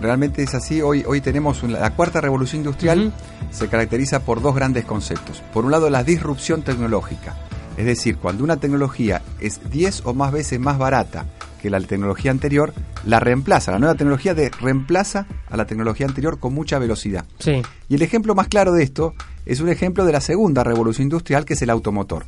[0.00, 3.12] Realmente es así, hoy, hoy tenemos la cuarta revolución industrial,
[3.50, 5.42] se caracteriza por dos grandes conceptos.
[5.52, 7.36] Por un lado, la disrupción tecnológica,
[7.76, 11.26] es decir, cuando una tecnología es 10 o más veces más barata
[11.60, 12.74] que la tecnología anterior,
[13.06, 13.72] la reemplaza.
[13.72, 17.24] La nueva tecnología de, reemplaza a la tecnología anterior con mucha velocidad.
[17.38, 17.62] Sí.
[17.88, 19.14] Y el ejemplo más claro de esto
[19.46, 22.26] es un ejemplo de la segunda revolución industrial, que es el automotor.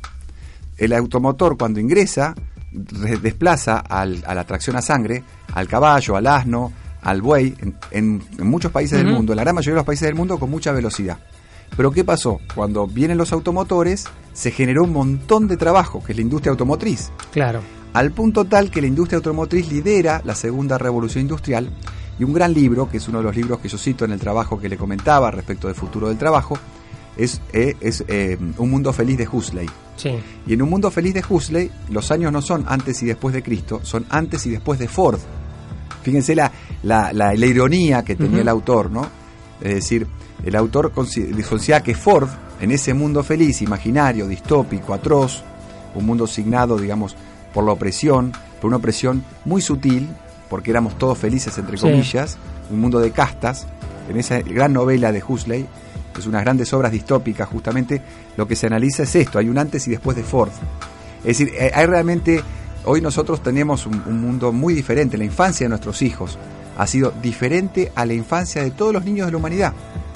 [0.77, 2.35] El automotor cuando ingresa
[2.71, 7.55] desplaza a la tracción a sangre, al caballo, al asno, al buey,
[7.91, 10.49] en, muchos países del mundo, en la gran mayoría de los países del mundo, con
[10.49, 11.17] mucha velocidad.
[11.75, 12.39] Pero ¿qué pasó?
[12.55, 17.11] Cuando vienen los automotores, se generó un montón de trabajo, que es la industria automotriz.
[17.31, 17.61] Claro
[17.97, 21.69] al punto tal que la industria automotriz lidera la segunda revolución industrial
[22.19, 24.19] y un gran libro, que es uno de los libros que yo cito en el
[24.19, 26.59] trabajo que le comentaba respecto del futuro del trabajo,
[27.15, 29.67] es, eh, es eh, Un Mundo Feliz de Huxley.
[30.45, 33.41] Y en Un Mundo Feliz de Huxley, los años no son antes y después de
[33.41, 35.19] Cristo, son antes y después de Ford.
[36.07, 36.49] Fíjense la,
[36.83, 39.05] la, la, ironía que tenía el autor, ¿no?
[39.59, 40.07] Es decir,
[40.45, 42.29] el autor considera que Ford,
[42.61, 45.43] en ese mundo feliz, imaginario, distópico, atroz,
[45.95, 47.17] un mundo signado, digamos,
[47.53, 50.07] por la opresión, por una opresión muy sutil,
[50.49, 52.37] porque éramos todos felices, entre comillas,
[52.71, 53.67] un mundo de castas.
[54.09, 55.65] En esa gran novela de Huxley,
[56.13, 58.01] que es unas grandes obras distópicas, justamente
[58.37, 60.51] lo que se analiza es esto: hay un antes y después de Ford.
[61.19, 62.41] Es decir, eh, hay realmente.
[62.85, 65.17] Hoy nosotros tenemos un, mundo muy diferente.
[65.17, 66.37] La infancia de nuestros hijos
[66.77, 69.73] ha sido diferente a la infancia de todos los niños de la humanidad.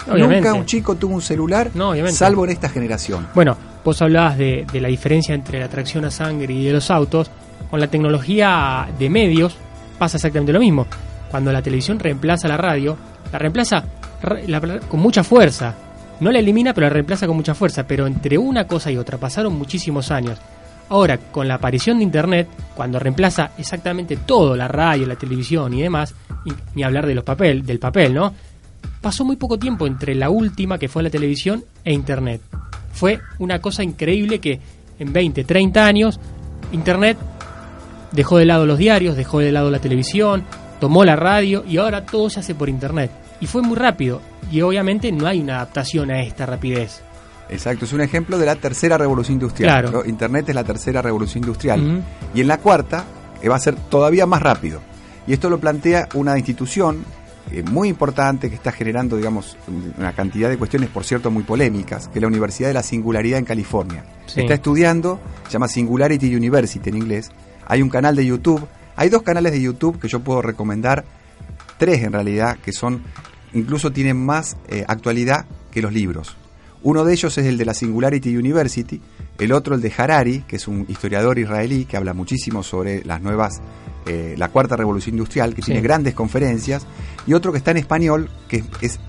[0.08, 1.72] Nunca un chico tuvo un celular,
[2.12, 3.28] salvo en esta generación.
[3.36, 7.30] Bueno, vos hablabas de, la diferencia entre la tracción a sangre y de los autos.
[7.70, 9.56] Con la tecnología de medios
[9.98, 10.88] pasa exactamente lo mismo.
[11.30, 12.98] Cuando la televisión reemplaza la radio,
[13.32, 13.84] la reemplaza
[14.90, 15.76] con mucha fuerza.
[16.20, 17.86] No la elimina, pero la reemplaza con mucha fuerza.
[17.88, 20.40] Pero entre una cosa y otra pasaron muchísimos años.
[20.92, 25.82] Ahora, con la aparición de Internet, cuando reemplaza exactamente todo, la radio, la televisión y
[25.82, 26.14] demás,
[26.76, 28.34] ni hablar de los papel, del papel, ¿no?
[29.00, 32.42] pasó muy poco tiempo entre la última, que fue la televisión, e Internet.
[32.92, 34.60] Fue una cosa increíble que
[35.00, 36.20] en 20, 30 años,
[36.74, 37.18] Internet
[38.12, 40.44] dejó de lado los diarios, dejó de lado la televisión,
[40.82, 43.12] tomó la radio y ahora todo se hace por Internet.
[43.40, 47.02] Y fue muy rápido y obviamente no hay una adaptación a esta rapidez.
[47.52, 49.82] Exacto, es un ejemplo de la tercera revolución industrial.
[49.82, 50.06] Claro.
[50.06, 52.04] Internet es la tercera revolución industrial.
[52.34, 53.06] Y en la cuarta
[53.42, 54.80] eh, va a ser todavía más rápido.
[55.28, 57.04] Y esto lo plantea una institución
[57.52, 59.58] eh, muy importante que está generando, digamos,
[59.98, 63.40] una cantidad de cuestiones, por cierto, muy polémicas, que es la Universidad de la Singularidad
[63.40, 64.06] en California.
[64.34, 67.30] Está estudiando, se llama Singularity University en inglés.
[67.68, 71.04] Hay un canal de YouTube, hay dos canales de YouTube que yo puedo recomendar,
[71.78, 73.02] tres en realidad, que son,
[73.54, 76.38] incluso tienen más eh, actualidad que los libros.
[76.84, 79.00] Uno de ellos es el de la Singularity University,
[79.38, 83.22] el otro el de Harari, que es un historiador israelí que habla muchísimo sobre las
[83.22, 83.62] nuevas
[84.08, 86.88] eh, la cuarta revolución industrial, que tiene grandes conferencias,
[87.28, 89.00] y otro que está en español, que es,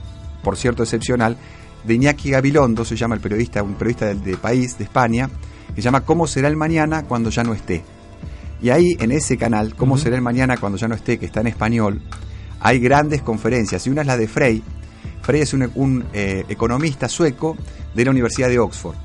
[0.44, 1.38] por cierto, excepcional,
[1.84, 5.30] de Iñaki Gabilondo, se llama el periodista, un periodista del país, de España,
[5.68, 7.82] que se llama ¿Cómo será el mañana cuando ya no esté?
[8.60, 11.40] Y ahí, en ese canal, ¿Cómo será el mañana cuando ya no esté?, que está
[11.40, 12.02] en español,
[12.60, 14.62] hay grandes conferencias, y una es la de Frey.
[15.22, 17.56] Frey es un, eh, economista sueco
[17.94, 18.96] de la Universidad de Oxford.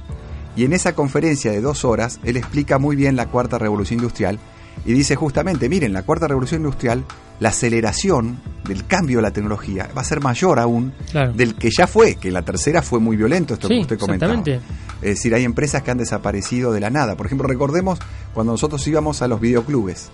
[0.56, 4.40] Y en esa conferencia de dos horas, él explica muy bien la cuarta revolución industrial
[4.86, 7.04] y dice justamente, miren, la cuarta revolución industrial,
[7.40, 10.94] la aceleración del cambio de la tecnología va a ser mayor aún
[11.36, 14.34] del que ya fue, que la tercera fue muy violento, esto que usted comentaba.
[14.34, 14.66] Exactamente.
[15.02, 17.16] Es decir, hay empresas que han desaparecido de la nada.
[17.16, 18.00] Por ejemplo, recordemos
[18.34, 20.10] cuando nosotros íbamos a los videoclubes.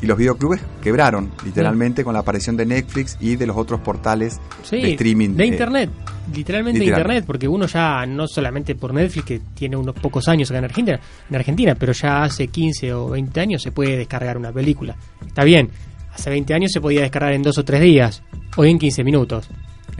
[0.00, 4.40] Y los videoclubes quebraron, literalmente, con la aparición de Netflix y de los otros portales
[4.70, 5.30] de streaming.
[5.30, 5.90] De Internet,
[6.32, 10.50] literalmente de Internet, porque uno ya, no solamente por Netflix, que tiene unos pocos años
[10.50, 14.36] acá en Argentina, en Argentina, pero ya hace 15 o 20 años se puede descargar
[14.36, 14.96] una película.
[15.26, 15.70] Está bien,
[16.12, 18.22] hace 20 años se podía descargar en dos o tres días,
[18.56, 19.48] hoy en 15 minutos.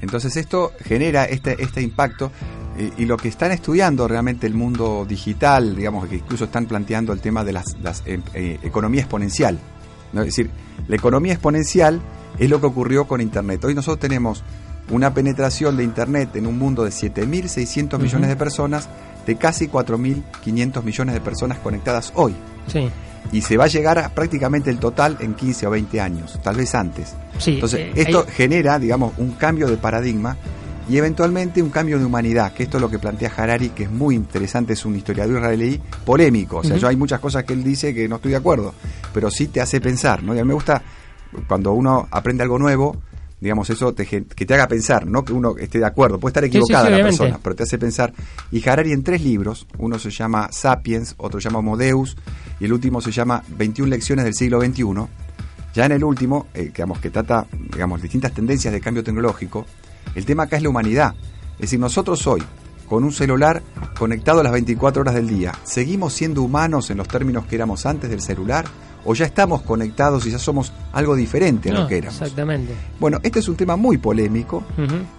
[0.00, 2.30] Entonces esto genera este, este impacto
[2.96, 7.20] y, lo que están estudiando realmente el mundo digital, digamos que incluso están planteando el
[7.20, 7.74] tema de las,
[8.06, 9.58] eh, eh, economía exponencial.
[10.12, 10.50] Es decir,
[10.86, 12.00] la economía exponencial
[12.38, 13.64] es lo que ocurrió con Internet.
[13.64, 14.42] Hoy nosotros tenemos
[14.90, 18.88] una penetración de Internet en un mundo de 7.600 millones de personas,
[19.26, 22.34] de casi 4.500 millones de personas conectadas hoy.
[22.66, 22.88] Sí.
[23.32, 26.56] Y se va a llegar a prácticamente el total en 15 o 20 años, tal
[26.56, 27.14] vez antes.
[27.46, 30.36] Entonces, eh, esto genera, digamos, un cambio de paradigma
[30.88, 33.90] y eventualmente un cambio de humanidad, que esto es lo que plantea Harari, que es
[33.90, 37.62] muy interesante, es un historiador israelí polémico, o sea, yo hay muchas cosas que él
[37.62, 38.74] dice que no estoy de acuerdo,
[39.12, 40.34] pero sí te hace pensar, ¿no?
[40.34, 40.82] Y a mí me gusta
[41.46, 42.96] cuando uno aprende algo nuevo,
[43.40, 46.44] digamos, eso te, que te haga pensar, no que uno esté de acuerdo, puede estar
[46.44, 48.12] equivocada la persona, pero te hace pensar.
[48.50, 52.16] Y Harari en tres libros, uno se llama Sapiens, otro se llama Modeus,
[52.58, 54.84] y el último se llama 21 lecciones del siglo XXI.
[55.74, 59.66] Ya en el último, eh, digamos, que trata, digamos, distintas tendencias de cambio tecnológico,
[60.14, 61.14] el tema acá es la humanidad.
[61.54, 62.42] Es decir, nosotros hoy,
[62.88, 63.62] con un celular
[63.98, 67.84] conectado a las 24 horas del día, ¿seguimos siendo humanos en los términos que éramos
[67.86, 68.64] antes del celular?
[69.04, 72.20] ¿O ya estamos conectados y ya somos algo diferente a lo que éramos?
[72.20, 72.74] Exactamente.
[72.98, 74.64] Bueno, este es un tema muy polémico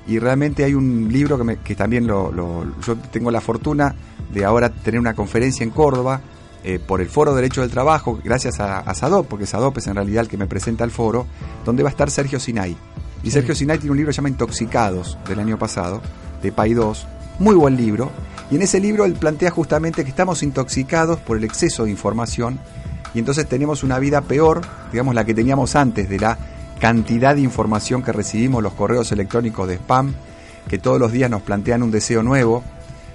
[0.08, 3.96] y realmente hay un libro que, también lo, yo tengo la fortuna
[4.32, 6.22] de ahora tener una conferencia en Córdoba
[6.64, 9.96] eh, por el Foro Derecho del Trabajo, gracias a, a SADOP, porque SADOP es en
[9.96, 11.26] realidad el que me presenta el foro,
[11.64, 12.76] donde va a estar Sergio Sinay.
[13.24, 16.02] Y Sergio Sinay tiene un libro que se llama Intoxicados del año pasado,
[16.42, 17.08] de 2,
[17.40, 18.12] muy buen libro.
[18.50, 22.60] Y en ese libro él plantea justamente que estamos intoxicados por el exceso de información
[23.14, 24.62] y entonces tenemos una vida peor,
[24.92, 26.38] digamos la que teníamos antes de la
[26.80, 30.14] cantidad de información que recibimos, los correos electrónicos de spam,
[30.68, 32.64] que todos los días nos plantean un deseo nuevo,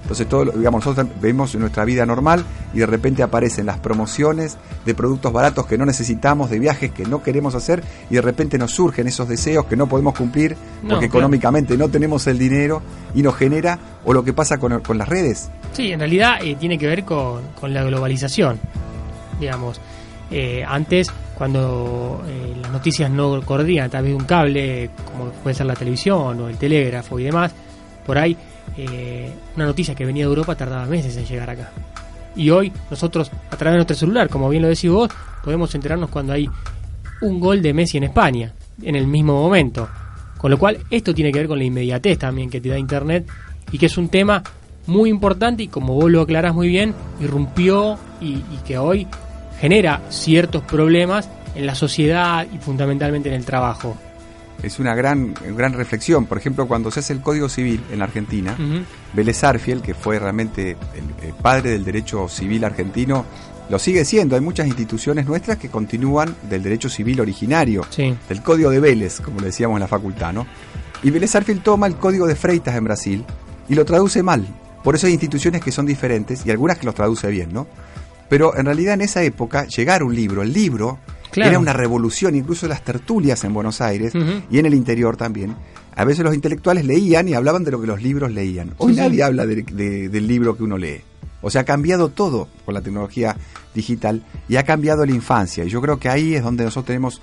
[0.04, 2.44] entonces, todo, digamos, nosotros vemos en nuestra vida normal
[2.74, 7.04] y de repente aparecen las promociones de productos baratos que no necesitamos, de viajes que
[7.06, 11.06] no queremos hacer y de repente nos surgen esos deseos que no podemos cumplir porque
[11.06, 12.82] económicamente no tenemos el dinero
[13.14, 15.48] y nos genera, o lo que pasa con, con las redes.
[15.72, 18.60] Sí, en realidad eh, tiene que ver con, la globalización,
[19.40, 19.80] digamos.
[20.30, 25.54] Eh, antes, cuando eh, las noticias no corrían a través de un cable, como puede
[25.54, 27.52] ser la televisión o el telégrafo y demás,
[28.04, 28.36] por ahí
[28.76, 31.70] eh, una noticia que venía de Europa tardaba meses en llegar acá.
[32.36, 35.08] Y hoy nosotros, a través de nuestro celular, como bien lo decís vos,
[35.42, 36.48] podemos enterarnos cuando hay
[37.20, 38.52] un gol de Messi en España,
[38.82, 39.88] en el mismo momento.
[40.38, 43.26] Con lo cual, esto tiene que ver con la inmediatez también que te da Internet
[43.70, 44.42] y que es un tema
[44.86, 49.06] muy importante y como vos lo aclarás muy bien, irrumpió y que hoy
[49.60, 53.96] genera ciertos problemas en la sociedad y fundamentalmente en el trabajo
[54.64, 56.26] es una gran, gran reflexión.
[56.26, 58.56] Por ejemplo, cuando se hace el Código Civil en la Argentina,
[59.12, 60.76] Vélez Arfiel, que fue realmente
[61.22, 63.24] el, padre del derecho civil argentino,
[63.68, 64.34] lo sigue siendo.
[64.34, 69.40] Hay muchas instituciones nuestras que continúan del derecho civil originario, del Código de Vélez, como
[69.40, 70.46] le decíamos en la facultad, ¿no?
[71.02, 73.24] Y Vélez Arfiel toma el Código de Freitas en Brasil
[73.68, 74.46] y lo traduce mal.
[74.82, 77.66] Por eso hay instituciones que son diferentes y algunas que los traduce bien, ¿no?
[78.28, 80.98] Pero en realidad en esa época, llegar un libro, el libro
[81.34, 84.12] era una revolución, incluso las tertulias en Buenos Aires
[84.50, 85.54] y en el interior también.
[85.96, 88.74] A veces los intelectuales leían y hablaban de lo que los libros leían.
[88.78, 91.00] Hoy nadie habla del libro que uno lee.
[91.40, 93.36] O sea, ha cambiado todo con la tecnología
[93.74, 95.62] digital y ha cambiado la infancia.
[95.64, 97.20] Y yo creo que ahí es donde nosotros tenemos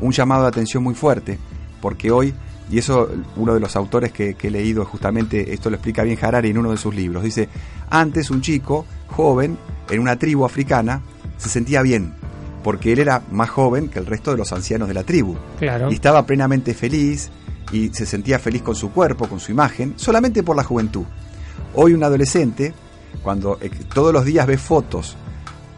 [0.00, 1.38] un llamado de atención muy fuerte,
[1.80, 2.32] porque hoy,
[2.70, 6.18] y eso uno de los autores que, que he leído justamente, esto lo explica bien
[6.22, 7.48] Harari en uno de sus libros, dice,
[7.90, 9.58] antes un chico joven
[9.90, 11.02] en una tribu africana
[11.36, 12.14] se sentía bien,
[12.64, 15.36] porque él era más joven que el resto de los ancianos de la tribu.
[15.58, 15.90] Claro.
[15.90, 17.30] Y estaba plenamente feliz
[17.70, 21.04] y se sentía feliz con su cuerpo, con su imagen, solamente por la juventud.
[21.74, 22.72] Hoy un adolescente,
[23.22, 25.16] cuando eh, todos los días ve fotos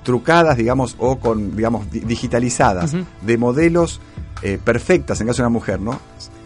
[0.05, 4.01] trucadas, digamos, o con, digamos, digitalizadas, de modelos
[4.43, 5.99] eh, perfectas en caso de una mujer, ¿no?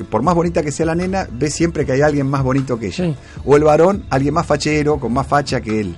[0.08, 2.86] Por más bonita que sea la nena, ve siempre que hay alguien más bonito que
[2.86, 3.14] ella.
[3.44, 5.96] O el varón, alguien más fachero, con más facha que él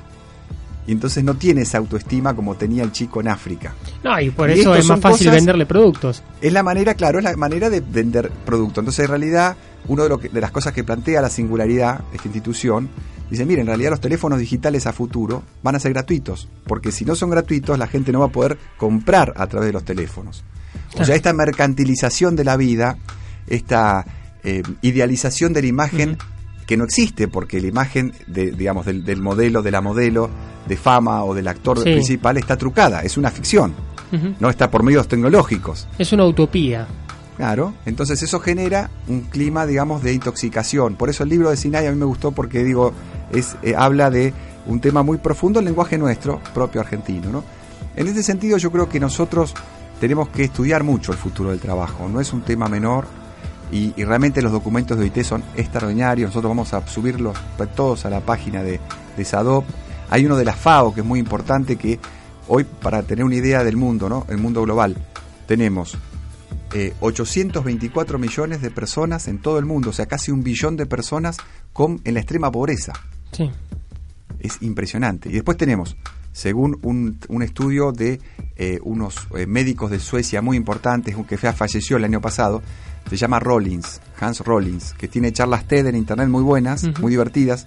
[0.87, 3.75] y entonces no tiene esa autoestima como tenía el chico en África.
[4.03, 6.23] No, y por eso es más fácil venderle productos.
[6.41, 8.79] Es la manera, claro, es la manera de vender productos.
[8.79, 9.57] Entonces, en realidad,
[9.89, 12.89] una de, de las cosas que plantea la singularidad, esta institución,
[13.33, 17.07] Dice, mire, en realidad los teléfonos digitales a futuro van a ser gratuitos, porque si
[17.07, 20.45] no son gratuitos la gente no va a poder comprar a través de los teléfonos.
[20.99, 22.99] O sea, esta mercantilización de la vida,
[23.47, 24.05] esta
[24.45, 26.19] eh, idealización de la imagen
[26.73, 30.31] que no existe, porque la imagen de, digamos, del, modelo, de la modelo,
[30.67, 33.75] de fama o del actor principal está trucada, es una ficción,
[34.41, 35.87] no está por medios tecnológicos.
[35.99, 36.87] Es una utopía.
[37.37, 40.95] Claro, entonces eso genera un clima, digamos, de intoxicación.
[40.95, 42.95] Por eso el libro de Sinai a mí me gustó porque, digo,
[43.31, 44.33] es, eh, habla de
[44.65, 47.45] un tema muy profundo, el lenguaje nuestro, propio argentino, ¿no?
[47.97, 49.53] En este sentido yo creo que nosotros
[50.01, 53.05] tenemos que estudiar mucho el futuro del trabajo, no es un tema menor
[53.73, 57.37] y, realmente los documentos de OIT son extraordinarios, nosotros vamos a subirlos
[57.75, 58.79] todos a la página de,
[59.17, 59.65] de SADOP.
[60.11, 61.99] Hay uno de la FAO que es muy importante que
[62.49, 64.27] hoy para tener una idea del mundo, ¿no?
[64.29, 64.97] El mundo global,
[65.47, 65.97] tenemos
[67.01, 70.85] 824 eh, millones de personas en todo el mundo, o sea, casi un billón de
[70.85, 71.39] personas
[71.73, 72.93] con, en la extrema pobreza.
[73.33, 73.51] Sí.
[74.39, 75.31] Es impresionante.
[75.31, 75.97] Y después tenemos
[76.33, 78.21] según un, un estudio de
[78.57, 82.63] eh, unos eh, médicos de Suecia muy importantes, un que falleció el año pasado,
[83.11, 87.67] se llama Rollins, Hans Rollins, que tiene charlas TED en internet muy buenas, muy divertidas,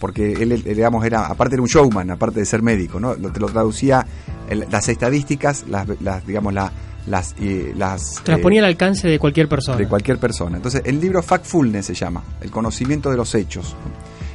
[0.00, 3.14] porque él, digamos, era, aparte era un showman, aparte de ser médico, ¿no?
[3.14, 4.06] Lo, te lo traducía
[4.50, 5.86] las estadísticas, las,
[6.26, 6.72] digamos, la,
[7.06, 7.34] las,
[7.76, 9.76] las, las ponía al alcance de cualquier persona.
[9.76, 10.56] De cualquier persona.
[10.56, 13.74] Entonces, el libro Factfulness se llama, el conocimiento de los hechos.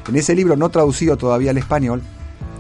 [0.08, 2.02] En ese libro, no traducido todavía al español,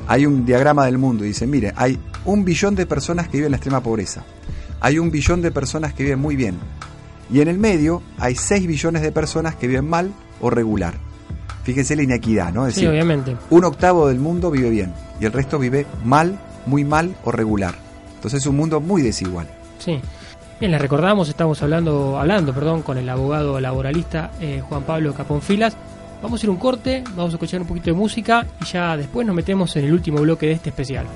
[0.08, 3.48] hay un diagrama del mundo y dice, mire, hay un billón de personas que viven
[3.48, 4.24] en la extrema pobreza,
[4.80, 6.56] hay un billón de personas que viven muy bien,
[7.32, 10.12] y en el medio hay 6 billones de personas que viven mal
[10.42, 10.96] o regular.
[11.64, 12.68] Fíjense la inequidad, ¿no?
[12.68, 13.38] Es sí, obviamente.
[13.50, 17.76] Un octavo del mundo vive bien y el resto vive mal, muy mal o regular.
[18.16, 19.48] Entonces es un mundo muy desigual.
[19.80, 20.00] Sí.
[20.60, 25.76] Bien, les recordamos, estamos hablando, hablando perdón, con el abogado laboralista eh, Juan Pablo Caponfilas.
[26.22, 29.26] Vamos a ir un corte, vamos a escuchar un poquito de música y ya después
[29.26, 31.08] nos metemos en el último bloque de este especial.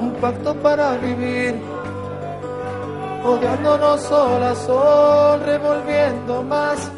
[0.00, 1.54] Un pacto para vivir,
[3.24, 6.90] odiándonos sol a sol, revolviendo más.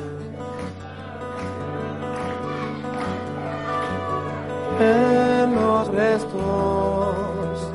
[4.79, 7.73] En los restos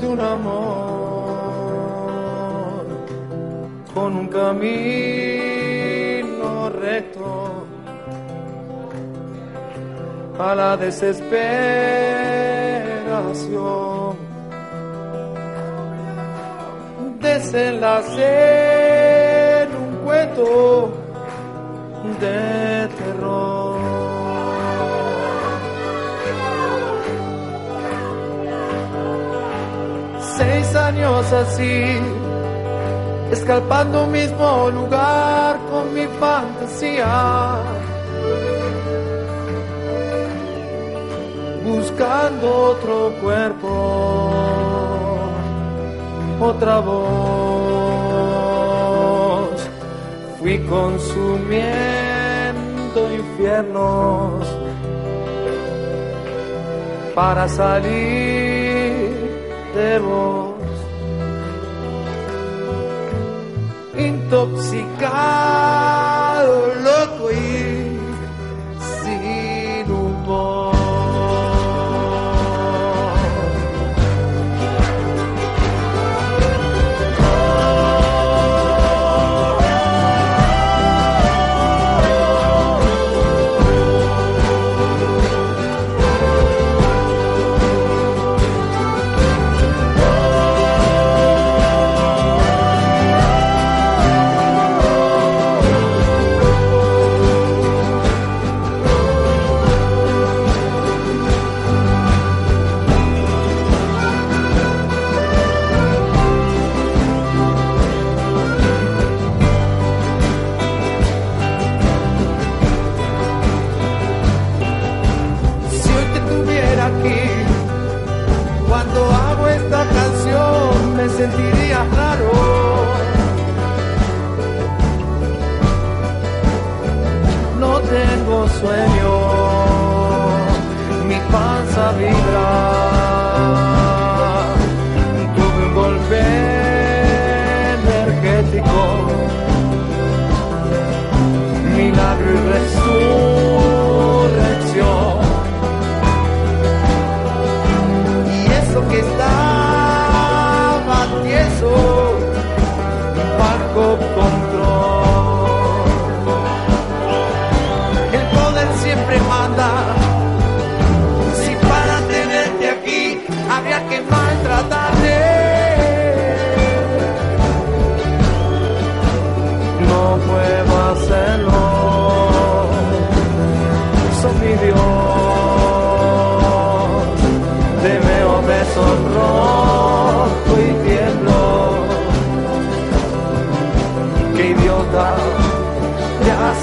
[0.00, 1.22] de un amor
[3.94, 5.52] con un camino
[6.70, 7.66] recto
[10.38, 12.41] a la desesperación
[17.52, 18.32] desenlace
[19.62, 20.90] en un cuento
[22.18, 23.80] de terror
[30.38, 32.00] seis años así,
[33.30, 37.58] escalpando un mismo lugar con mi fantasía.
[41.64, 44.91] Buscando otro cuerpo,
[46.42, 47.02] otra voz.
[50.38, 51.62] Fui consumiendo
[53.14, 54.46] infiernos
[57.14, 57.92] para salir
[59.74, 60.52] de vos.
[63.96, 65.12] Intoxicado,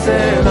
[0.10, 0.49] say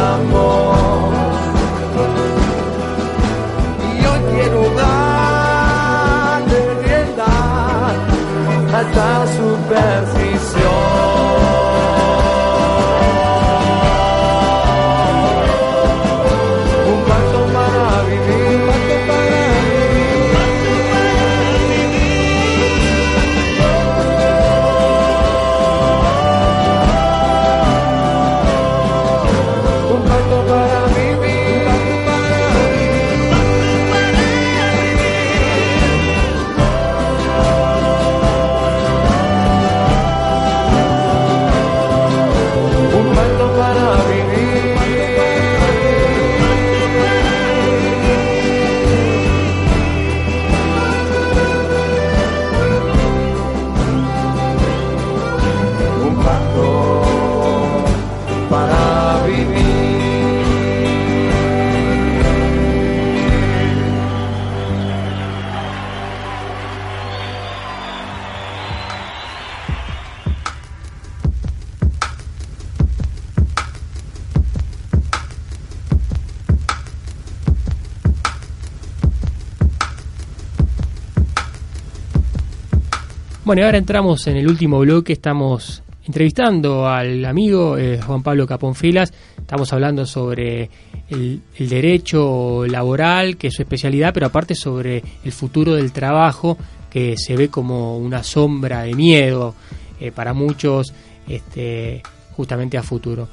[83.48, 89.10] Bueno, ahora entramos en el último bloque, estamos entrevistando al amigo eh, Juan Pablo Caponfilas,
[89.38, 90.68] estamos hablando sobre
[91.08, 96.58] el, derecho laboral, que es su especialidad, pero aparte sobre el futuro del trabajo,
[96.90, 99.54] que se ve como una sombra de miedo
[99.98, 100.92] eh, para muchos,
[101.26, 102.02] este,
[102.36, 103.28] justamente a futuro.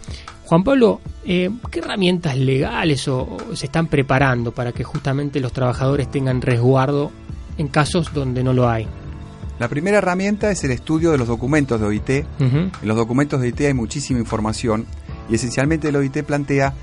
[0.45, 6.09] Juan Pablo, eh, ¿qué herramientas legales o se están preparando para que justamente los trabajadores
[6.09, 7.11] tengan resguardo
[7.57, 8.87] en casos donde no lo hay?
[9.57, 12.09] La primera herramienta es el estudio de los documentos de OIT.
[12.39, 14.85] En los documentos de OIT hay muchísima información
[15.29, 16.73] y esencialmente el OIT plantea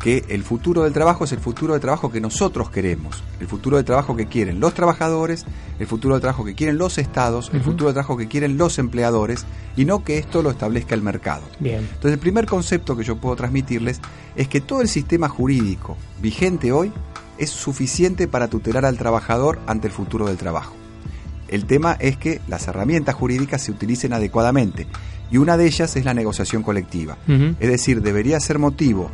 [0.00, 3.78] que el futuro del trabajo es el futuro del trabajo que nosotros queremos, el futuro
[3.78, 5.46] del trabajo que quieren los trabajadores,
[5.78, 8.78] el futuro del trabajo que quieren los estados, el futuro del trabajo que quieren los
[8.78, 9.46] empleadores
[9.76, 11.42] y no que esto lo establezca el mercado.
[11.58, 11.80] Bien.
[11.80, 14.00] Entonces el primer concepto que yo puedo transmitirles
[14.36, 16.92] es que todo el sistema jurídico vigente hoy
[17.38, 20.83] es suficiente para tutelar al trabajador ante el futuro del trabajo.
[21.54, 24.88] El tema es que las herramientas jurídicas se utilicen adecuadamente
[25.30, 27.16] y una de ellas es la negociación colectiva.
[27.28, 29.08] Es decir, debería ser motivo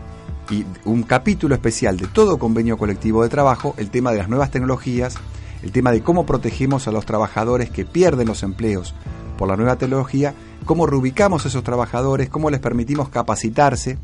[0.49, 4.51] y un capítulo especial de todo convenio colectivo de trabajo el tema de las nuevas
[4.51, 5.17] tecnologías,
[5.63, 8.95] el tema de cómo protegemos a los trabajadores que pierden los empleos
[9.37, 10.33] por la nueva tecnología,
[10.65, 13.99] cómo reubicamos a esos trabajadores, cómo les permitimos capacitarse,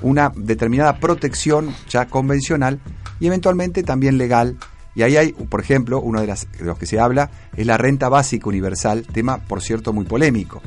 [0.00, 2.80] una determinada protección ya convencional
[3.20, 4.56] y eventualmente también legal.
[4.94, 7.76] Y ahí hay, por ejemplo, uno de, las, de los que se habla es la
[7.76, 10.62] renta básica universal, tema por cierto muy polémico.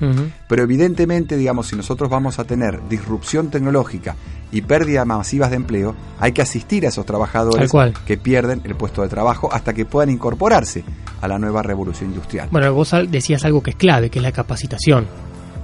[0.48, 4.16] Pero evidentemente, digamos, si nosotros vamos a tener disrupción tecnológica
[4.52, 7.94] y pérdida masivas de empleo, hay que asistir a esos trabajadores cual.
[8.06, 10.84] que pierden el puesto de trabajo hasta que puedan incorporarse
[11.22, 12.50] a la nueva revolución industrial.
[12.52, 15.08] Bueno, vos decías algo que es clave, que es la capacitación.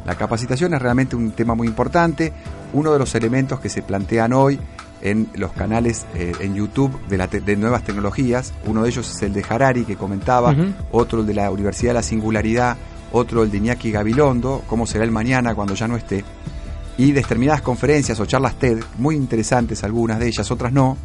[0.05, 2.33] La capacitación es realmente un tema muy importante,
[2.73, 4.59] uno de los elementos que se plantean hoy
[5.03, 8.53] en los canales eh, en YouTube de, la te- de nuevas tecnologías.
[8.65, 10.55] Uno de ellos es el de Harari que comentaba,
[10.91, 12.77] otro el de la Universidad de la Singularidad,
[13.11, 16.23] otro el de Iñaki Gabilondo, cómo será el mañana cuando ya no esté.
[16.97, 20.97] Y determinadas conferencias o charlas TED, muy interesantes algunas de ellas, otras no.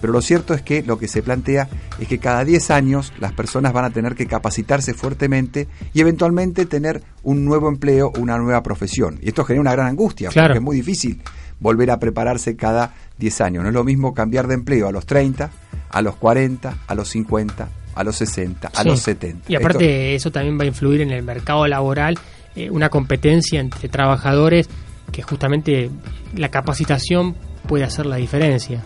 [0.00, 1.68] Pero lo cierto es que lo que se plantea
[1.98, 6.66] es que cada 10 años las personas van a tener que capacitarse fuertemente y eventualmente
[6.66, 9.18] tener un nuevo empleo, una nueva profesión.
[9.22, 10.48] Y esto genera una gran angustia, Claro.
[10.48, 11.22] porque es muy difícil
[11.60, 13.62] volver a prepararse cada 10 años.
[13.62, 15.50] No es lo mismo cambiar de empleo a los 30,
[15.90, 18.88] a los 40, a los 50, a los 60, a Sí.
[18.88, 19.50] los 70.
[19.50, 22.18] Y aparte eso también va a influir en el mercado laboral,
[22.54, 24.68] eh, una competencia entre trabajadores
[25.12, 25.90] que justamente
[26.34, 27.34] la capacitación
[27.68, 28.82] puede hacer la diferencia.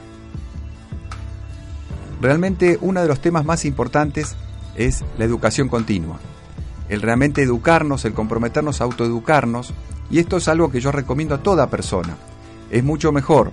[2.20, 4.36] Realmente uno de los temas más importantes
[4.76, 6.18] es la educación continua.
[6.88, 9.72] El realmente educarnos, el comprometernos a autoeducarnos.
[10.10, 12.16] Y esto es algo que yo recomiendo a toda persona.
[12.70, 13.52] Es mucho mejor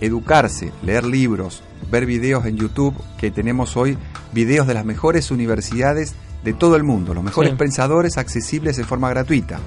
[0.00, 3.96] educarse, leer libros, ver videos en YouTube, que tenemos hoy
[4.32, 7.56] videos de las mejores universidades de todo el mundo, los mejores Sí.
[7.56, 9.58] pensadores accesibles en forma gratuita,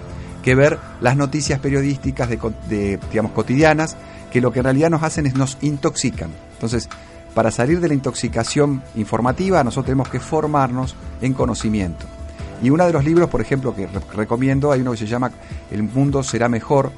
[0.43, 3.97] que ver las noticias periodísticas de, de, digamos, cotidianas,
[4.31, 6.29] que lo que en realidad nos hacen es nos intoxican.
[6.53, 6.87] Entonces,
[7.35, 12.05] para salir de la intoxicación informativa, nosotros tenemos que formarnos en conocimiento.
[12.63, 15.31] Y uno de los libros, por ejemplo, que re- recomiendo, hay uno que se llama
[15.71, 16.91] El mundo será mejor,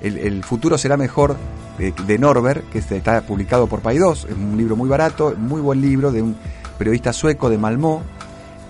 [0.00, 1.36] el, el futuro será mejor,
[1.80, 5.80] de, de Norbert, que está publicado por Paidós, es un libro muy barato, muy buen
[5.80, 6.36] libro de un
[6.78, 7.98] periodista sueco de Malmö.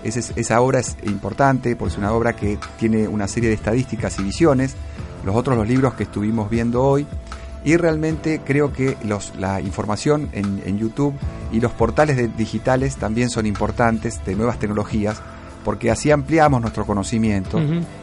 [0.03, 4.17] Es- esa obra es importante porque es una obra que tiene una serie de estadísticas
[4.19, 4.75] y visiones.
[5.23, 7.05] Los otros, los libros que estuvimos viendo hoy.
[7.63, 11.13] Y realmente creo que los, la información en, en YouTube
[11.51, 15.21] y los portales de- digitales también son importantes de nuevas tecnologías
[15.63, 17.59] porque así ampliamos nuestro conocimiento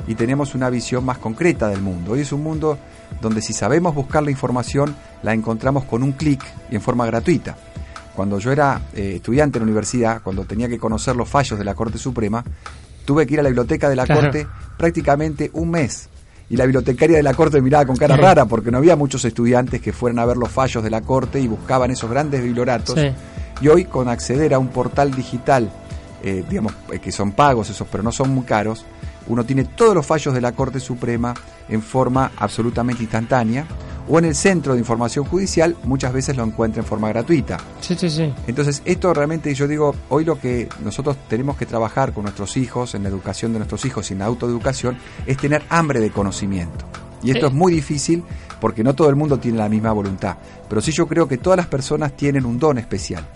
[0.06, 2.12] y tenemos una visión más concreta del mundo.
[2.12, 2.78] Hoy es un mundo
[3.20, 7.56] donde si sabemos buscar la información, la encontramos con un clic y en forma gratuita.
[8.14, 11.64] Cuando yo era eh, estudiante en la universidad, cuando tenía que conocer los fallos de
[11.64, 12.44] la Corte Suprema,
[13.04, 14.22] tuve que ir a la biblioteca de la Claro.
[14.22, 14.46] Corte
[14.76, 16.08] prácticamente un mes.
[16.50, 18.20] Y la bibliotecaria de la Corte miraba con cara Sí.
[18.22, 21.40] rara porque no había muchos estudiantes que fueran a ver los fallos de la Corte
[21.40, 22.98] y buscaban esos grandes biblioratos.
[22.98, 23.10] Sí.
[23.60, 25.70] Y hoy con acceder a un portal digital,
[26.22, 28.84] eh, digamos eh, que son pagos esos, pero no son muy caros,
[29.26, 31.34] uno tiene todos los fallos de la Corte Suprema
[31.68, 33.66] en forma absolutamente instantánea,
[34.10, 37.58] o en el Centro de Información Judicial muchas veces lo encuentra en forma gratuita.
[37.82, 38.32] Sí, sí, sí.
[38.46, 42.94] Entonces, esto realmente yo digo, hoy lo que nosotros tenemos que trabajar con nuestros hijos,
[42.94, 44.96] en la educación de nuestros hijos y en la autoeducación,
[45.26, 46.86] es tener hambre de conocimiento.
[47.22, 47.52] Y esto Sí.
[47.52, 48.24] es muy difícil
[48.62, 50.38] porque no todo el mundo tiene la misma voluntad.
[50.68, 53.26] Pero sí yo creo que todas las personas tienen un don especial.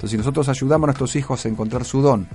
[0.00, 2.26] Entonces, si nosotros ayudamos a nuestros hijos a encontrar su don,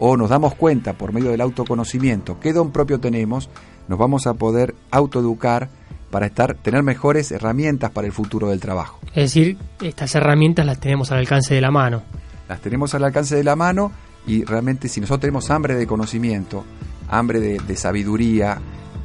[0.00, 3.48] o nos damos cuenta por medio del autoconocimiento qué don propio tenemos,
[3.86, 5.68] nos vamos a poder autoeducar
[6.10, 8.98] para estar, tener mejores herramientas para el futuro del trabajo.
[9.10, 12.02] Es decir, estas herramientas las tenemos al alcance de la mano.
[12.48, 13.92] las tenemos al alcance de la mano
[14.26, 16.64] y realmente si nosotros tenemos hambre de conocimiento,
[17.08, 18.58] hambre de, de sabiduría,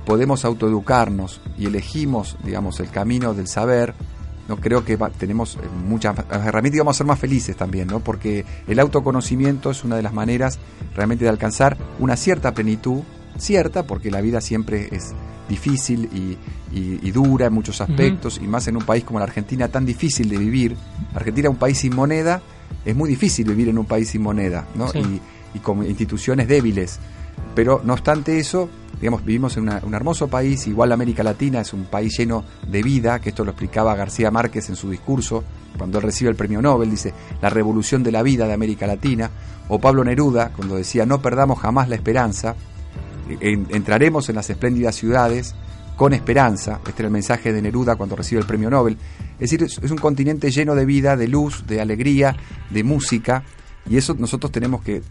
[0.03, 3.93] podemos autoeducarnos y elegimos, digamos, el camino del saber,
[4.49, 7.87] no creo que va- tenemos eh, muchas herramientas y vamos a ser más felices también,
[7.87, 7.99] ¿no?
[8.01, 10.59] Porque el autoconocimiento es una de las maneras
[10.95, 13.03] realmente de alcanzar una cierta plenitud,
[13.37, 15.13] cierta, porque la vida siempre es
[15.47, 16.37] difícil y,
[16.77, 19.85] y- y dura en muchos aspectos, y más en un país como la Argentina tan
[19.85, 20.75] difícil de vivir.
[21.15, 22.41] Argentina, un país sin moneda,
[22.85, 24.87] es muy difícil vivir en un país sin moneda, ¿no?
[24.89, 24.99] Sí.
[24.99, 26.99] Y, y con instituciones débiles.
[27.55, 28.69] Pero no obstante eso,
[28.99, 32.83] digamos, vivimos en una- un hermoso país, igual América Latina es un país lleno de
[32.83, 35.43] vida, que esto lo explicaba García Márquez en su discurso,
[35.77, 39.29] cuando él recibe el premio Nobel, dice, la revolución de la vida de América Latina,
[39.69, 42.55] o Pablo Neruda, cuando decía, no perdamos jamás la esperanza,
[43.39, 45.55] en- entraremos en las espléndidas ciudades
[45.95, 48.97] con esperanza, este era el mensaje de Neruda cuando recibe el premio Nobel,
[49.33, 52.35] es decir, es, un continente lleno de vida, de luz, de alegría,
[52.69, 53.43] de música,
[53.89, 55.01] y eso nosotros tenemos que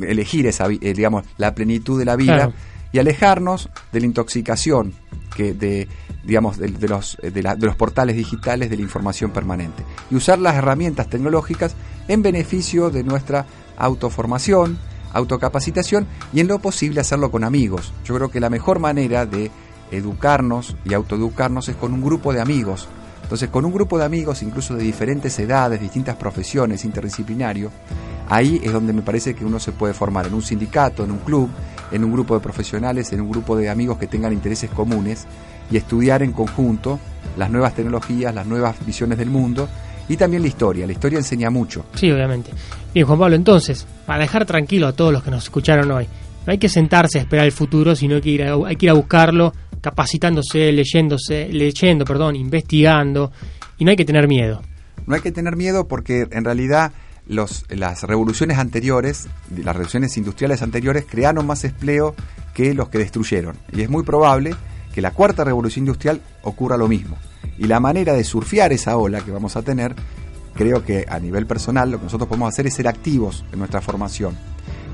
[0.00, 2.52] elegir esa, eh, digamos, la plenitud de la vida.
[2.94, 4.94] Y alejarnos de la intoxicación
[5.36, 5.88] que de
[6.22, 10.14] digamos de, de los de, la- de los portales digitales de la información permanente y
[10.14, 11.74] usar las herramientas tecnológicas
[12.08, 13.44] en beneficio de nuestra
[13.76, 14.78] autoformación,
[15.12, 17.92] autocapacitación y en lo posible hacerlo con amigos.
[18.04, 19.50] Yo creo que la mejor manera de
[19.90, 22.88] educarnos y autoeducarnos es con un grupo de amigos.
[23.22, 27.70] Entonces, con un grupo de amigos, incluso de diferentes edades, distintas profesiones, interdisciplinario,
[28.28, 31.18] ahí es donde me parece que uno se puede formar en un sindicato, en un
[31.18, 31.48] club,
[31.92, 35.26] en un grupo de profesionales, en un grupo de amigos que tengan intereses comunes
[35.70, 36.98] y estudiar en conjunto
[37.36, 39.68] las nuevas tecnologías, las nuevas visiones del mundo
[40.08, 40.86] y también la historia.
[40.86, 41.86] La historia enseña mucho.
[41.94, 42.50] Sí, obviamente.
[42.92, 46.06] Bien, Juan Pablo, entonces, para dejar tranquilo a todos los que nos escucharon hoy,
[46.46, 48.90] no hay que sentarse a esperar el futuro, sino que ir a- hay que ir
[48.90, 53.32] a buscarlo, capacitándose, leyéndose, leyendo, perdón, investigando,
[53.78, 54.60] y no hay que tener miedo.
[55.06, 56.92] No hay que tener miedo porque en realidad
[57.26, 62.14] los, las revoluciones anteriores, las revoluciones industriales anteriores, crearon más empleo
[62.52, 63.56] que los que destruyeron.
[63.72, 64.54] Y es muy probable
[64.94, 67.16] que la cuarta revolución industrial ocurra lo mismo.
[67.58, 69.94] Y la manera de surfear esa ola que vamos a tener,
[70.54, 73.80] creo que a nivel personal lo que nosotros podemos hacer es ser activos en nuestra
[73.80, 74.36] formación.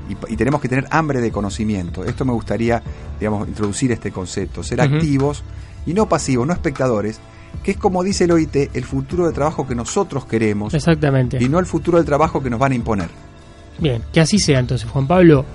[0.09, 2.03] Y, y tenemos que tener hambre de conocimiento.
[2.03, 2.81] Esto me gustaría,
[3.19, 5.43] digamos, introducir este concepto, ser activos
[5.85, 7.19] y no pasivos, no espectadores,
[7.63, 11.37] que es como dice el OIT, el futuro de trabajo que nosotros queremos Exactamente.
[11.41, 13.09] y no el futuro del trabajo que nos van a imponer.
[13.79, 15.45] Bien, que así sea entonces, Juan Pablo.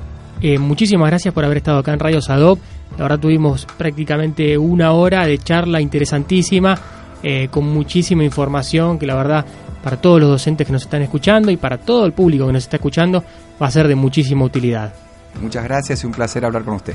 [0.41, 2.59] eh, muchísimas gracias por haber estado acá en Radio Sadop.
[2.97, 6.79] La verdad tuvimos prácticamente una hora de charla interesantísima,
[7.23, 9.45] eh, con muchísima información que la verdad
[9.83, 12.65] para todos los docentes que nos están escuchando y para todo el público que nos
[12.65, 13.23] está escuchando
[13.61, 14.93] va a ser de muchísima utilidad.
[15.41, 16.95] Muchas gracias y un placer hablar con usted.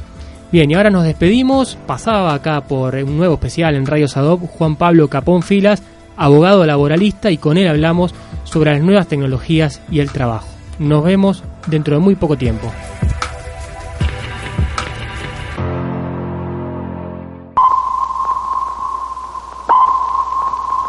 [0.51, 1.77] Bien, y ahora nos despedimos.
[1.87, 5.81] Pasaba acá por un nuevo especial en Radio Sadop Juan Pablo Capón Filas,
[6.17, 10.47] abogado laboralista, y con él hablamos sobre las nuevas tecnologías y el trabajo.
[10.77, 12.69] Nos vemos dentro de muy poco tiempo.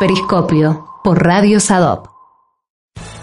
[0.01, 2.12] Periscopio por Radio Sadop.